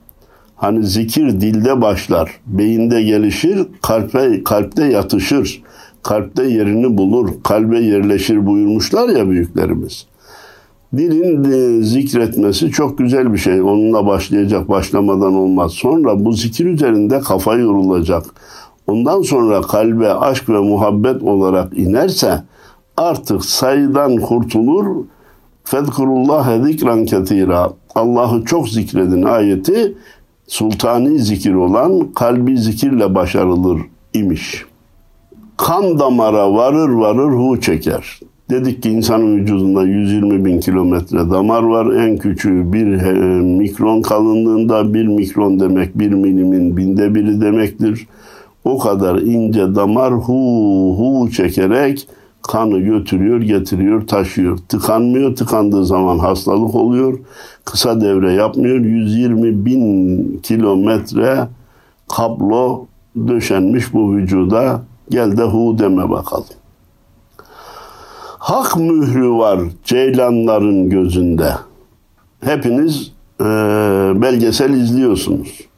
Hani 0.56 0.86
zikir 0.86 1.40
dilde 1.40 1.80
başlar, 1.80 2.40
beyinde 2.46 3.02
gelişir, 3.02 3.66
kalpe, 3.82 4.44
kalpte 4.44 4.84
yatışır, 4.84 5.62
kalpte 6.02 6.44
yerini 6.44 6.98
bulur, 6.98 7.30
kalbe 7.44 7.80
yerleşir 7.80 8.46
buyurmuşlar 8.46 9.08
ya 9.08 9.30
büyüklerimiz. 9.30 10.06
Dilin 10.96 11.44
e, 11.44 11.82
zikretmesi 11.82 12.70
çok 12.70 12.98
güzel 12.98 13.32
bir 13.32 13.38
şey. 13.38 13.62
Onunla 13.62 14.06
başlayacak, 14.06 14.68
başlamadan 14.68 15.34
olmaz. 15.34 15.72
Sonra 15.72 16.24
bu 16.24 16.32
zikir 16.32 16.66
üzerinde 16.66 17.20
kafa 17.20 17.54
yorulacak. 17.54 18.24
Ondan 18.86 19.22
sonra 19.22 19.60
kalbe 19.60 20.14
aşk 20.14 20.48
ve 20.48 20.58
muhabbet 20.58 21.22
olarak 21.22 21.78
inerse 21.78 22.42
artık 22.96 23.44
sayıdan 23.44 24.16
kurtulur, 24.16 25.04
Fedkurullahe 25.64 26.62
zikran 26.62 27.04
ketira. 27.04 27.72
Allah'ı 27.94 28.44
çok 28.44 28.68
zikredin 28.68 29.22
ayeti 29.22 29.94
sultani 30.46 31.18
zikir 31.18 31.54
olan 31.54 32.12
kalbi 32.12 32.58
zikirle 32.58 33.14
başarılır 33.14 33.80
imiş. 34.14 34.64
Kan 35.56 35.98
damara 35.98 36.54
varır 36.54 36.88
varır 36.88 37.32
hu 37.32 37.60
çeker. 37.60 38.20
Dedik 38.50 38.82
ki 38.82 38.90
insanın 38.90 39.36
vücudunda 39.36 39.82
120 39.82 40.44
bin 40.44 40.60
kilometre 40.60 41.30
damar 41.30 41.62
var. 41.62 41.94
En 41.94 42.16
küçüğü 42.16 42.72
bir 42.72 42.86
mikron 43.40 44.02
kalınlığında 44.02 44.94
bir 44.94 45.06
mikron 45.06 45.60
demek 45.60 45.98
bir 45.98 46.10
milimin 46.10 46.76
binde 46.76 47.14
biri 47.14 47.40
demektir. 47.40 48.06
O 48.64 48.78
kadar 48.78 49.16
ince 49.16 49.74
damar 49.74 50.14
hu 50.14 50.94
hu 50.98 51.30
çekerek 51.30 52.08
kanı 52.42 52.78
götürüyor, 52.78 53.40
getiriyor, 53.40 54.06
taşıyor. 54.06 54.58
Tıkanmıyor, 54.68 55.36
tıkandığı 55.36 55.86
zaman 55.86 56.18
hastalık 56.18 56.74
oluyor. 56.74 57.18
Kısa 57.64 58.00
devre 58.00 58.32
yapmıyor. 58.32 58.78
120 58.78 59.66
bin 59.66 60.40
kilometre 60.42 61.48
kablo 62.16 62.86
döşenmiş 63.28 63.94
bu 63.94 64.12
vücuda. 64.14 64.82
Gel 65.10 65.36
de 65.36 65.42
hu 65.42 65.78
deme 65.78 66.10
bakalım. 66.10 66.44
Hak 68.38 68.76
mührü 68.76 69.30
var 69.30 69.60
ceylanların 69.84 70.90
gözünde. 70.90 71.52
Hepiniz 72.44 73.12
e, 73.40 73.44
belgesel 74.22 74.70
izliyorsunuz. 74.70 75.71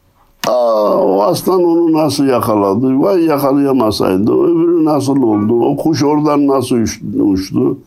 Aa, 0.48 0.96
o 0.98 1.22
aslan 1.22 1.64
onu 1.64 1.92
nasıl 1.92 2.24
yakaladı? 2.24 3.00
Vay 3.00 3.24
yakalayamasaydı. 3.24 4.32
Öbürü 4.32 4.84
nasıl 4.84 5.22
oldu? 5.22 5.64
O 5.64 5.76
kuş 5.76 6.02
oradan 6.02 6.46
nasıl 6.46 6.76
uçtu? 7.18 7.78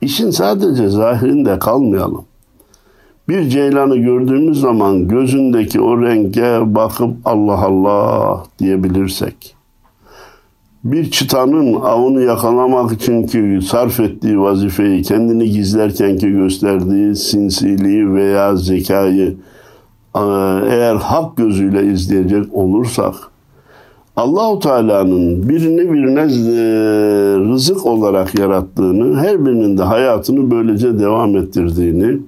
İşin 0.00 0.30
sadece 0.30 0.88
zahirinde 0.88 1.58
kalmayalım. 1.58 2.24
Bir 3.28 3.48
ceylanı 3.48 3.96
gördüğümüz 3.96 4.60
zaman 4.60 5.08
gözündeki 5.08 5.80
o 5.80 6.02
renge 6.02 6.60
bakıp 6.74 7.16
Allah 7.24 7.58
Allah 7.64 8.44
diyebilirsek, 8.58 9.56
bir 10.84 11.10
çıtanın 11.10 11.74
avını 11.74 12.22
yakalamak 12.22 12.92
için 12.92 13.26
ki 13.26 13.58
sarf 13.66 14.00
ettiği 14.00 14.40
vazifeyi, 14.40 15.02
kendini 15.02 15.50
gizlerken 15.50 16.18
ki 16.18 16.30
gösterdiği 16.30 17.16
sinsiliği 17.16 18.14
veya 18.14 18.56
zekayı 18.56 19.36
eğer 20.70 20.94
hak 20.94 21.36
gözüyle 21.36 21.86
izleyecek 21.86 22.54
olursak 22.54 23.14
Allahu 24.16 24.58
Teala'nın 24.58 25.48
birini 25.48 25.92
birine 25.92 26.20
e, 26.20 26.26
rızık 27.50 27.86
olarak 27.86 28.38
yarattığını, 28.38 29.18
her 29.20 29.46
birinin 29.46 29.78
de 29.78 29.82
hayatını 29.82 30.50
böylece 30.50 30.98
devam 30.98 31.36
ettirdiğini, 31.36 32.18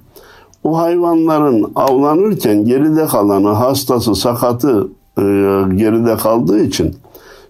o 0.63 0.77
hayvanların 0.77 1.71
avlanırken 1.75 2.65
geride 2.65 3.05
kalanı, 3.05 3.47
hastası, 3.47 4.15
sakatı 4.15 4.87
e, 5.17 5.21
geride 5.75 6.15
kaldığı 6.15 6.63
için 6.63 6.95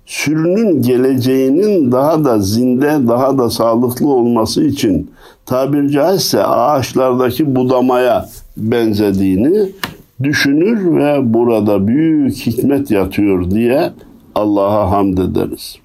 sürünün 0.05 0.81
geleceğinin 0.81 1.91
daha 1.91 2.25
da 2.25 2.39
zinde, 2.39 3.07
daha 3.07 3.37
da 3.37 3.49
sağlıklı 3.49 4.07
olması 4.07 4.63
için 4.63 5.11
tabir 5.45 5.89
caizse 5.89 6.43
ağaçlardaki 6.43 7.55
budamaya 7.55 8.29
benzediğini 8.57 9.69
düşünür 10.23 10.97
ve 10.97 11.33
burada 11.33 11.87
büyük 11.87 12.35
hikmet 12.35 12.91
yatıyor 12.91 13.51
diye 13.51 13.91
Allah'a 14.35 14.91
hamd 14.91 15.17
ederiz. 15.17 15.75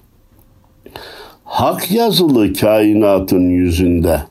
Hak 1.43 1.91
yazılı 1.91 2.53
kainatın 2.53 3.49
yüzünde. 3.49 4.21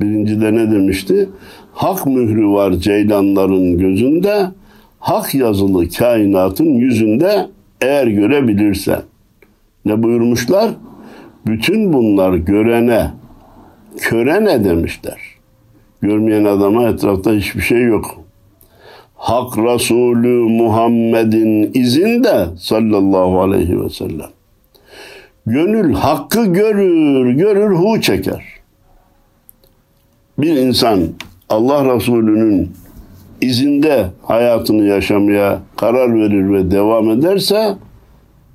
Birincide 0.00 0.54
ne 0.54 0.70
demişti? 0.70 1.28
hak 1.72 2.06
mührü 2.06 2.48
var 2.48 2.72
ceylanların 2.72 3.78
gözünde, 3.78 4.50
hak 4.98 5.34
yazılı 5.34 5.88
kainatın 5.88 6.64
yüzünde 6.64 7.48
eğer 7.80 8.06
görebilirsen. 8.06 9.02
Ne 9.84 10.02
buyurmuşlar? 10.02 10.70
Bütün 11.46 11.92
bunlar 11.92 12.34
görene, 12.34 13.10
köre 13.96 14.44
ne 14.44 14.64
demişler. 14.64 15.20
Görmeyen 16.00 16.44
adama 16.44 16.88
etrafta 16.88 17.32
hiçbir 17.32 17.60
şey 17.60 17.82
yok. 17.82 18.21
Hak 19.22 19.58
Resulü 19.58 20.48
Muhammed'in 20.62 21.70
izinde 21.74 22.46
sallallahu 22.58 23.40
aleyhi 23.40 23.80
ve 23.80 23.88
sellem. 23.88 24.30
Gönül 25.46 25.94
hakkı 25.94 26.44
görür, 26.44 27.32
görür 27.32 27.76
hu 27.76 28.00
çeker. 28.00 28.44
Bir 30.38 30.56
insan 30.56 31.00
Allah 31.48 31.94
Resulü'nün 31.94 32.70
izinde 33.40 34.06
hayatını 34.22 34.84
yaşamaya 34.84 35.60
karar 35.76 36.14
verir 36.14 36.52
ve 36.52 36.70
devam 36.70 37.10
ederse 37.10 37.74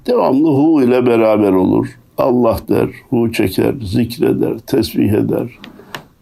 devamlı 0.07 0.47
hu 0.47 0.83
ile 0.83 1.05
beraber 1.05 1.51
olur. 1.51 1.87
Allah 2.17 2.57
der, 2.69 2.89
hu 3.09 3.31
çeker, 3.31 3.73
zikreder, 3.83 4.57
tesbih 4.57 5.11
eder 5.11 5.47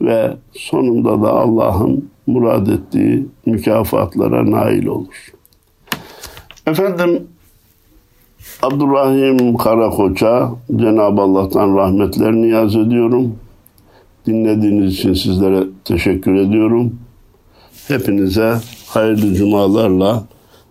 ve 0.01 0.33
sonunda 0.53 1.23
da 1.23 1.33
Allah'ın 1.33 2.14
murad 2.27 2.67
ettiği 2.67 3.27
mükafatlara 3.45 4.51
nail 4.51 4.85
olur. 4.85 5.33
Efendim 6.67 7.27
Abdurrahim 8.61 9.57
Karakoç'a 9.57 10.51
Cenab-ı 10.75 11.21
Allah'tan 11.21 11.77
rahmetler 11.77 12.33
niyaz 12.33 12.75
ediyorum. 12.75 13.35
Dinlediğiniz 14.25 14.93
için 14.93 15.13
sizlere 15.13 15.63
teşekkür 15.85 16.35
ediyorum. 16.35 16.99
Hepinize 17.87 18.57
hayırlı 18.87 19.33
cumalarla 19.33 20.23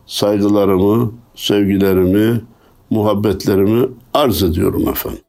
saygılarımı, 0.07 1.13
sevgilerimi, 1.35 2.41
muhabbetlerimi 2.91 3.89
arz 4.15 4.43
ediyorum 4.43 4.89
efendim. 4.89 5.24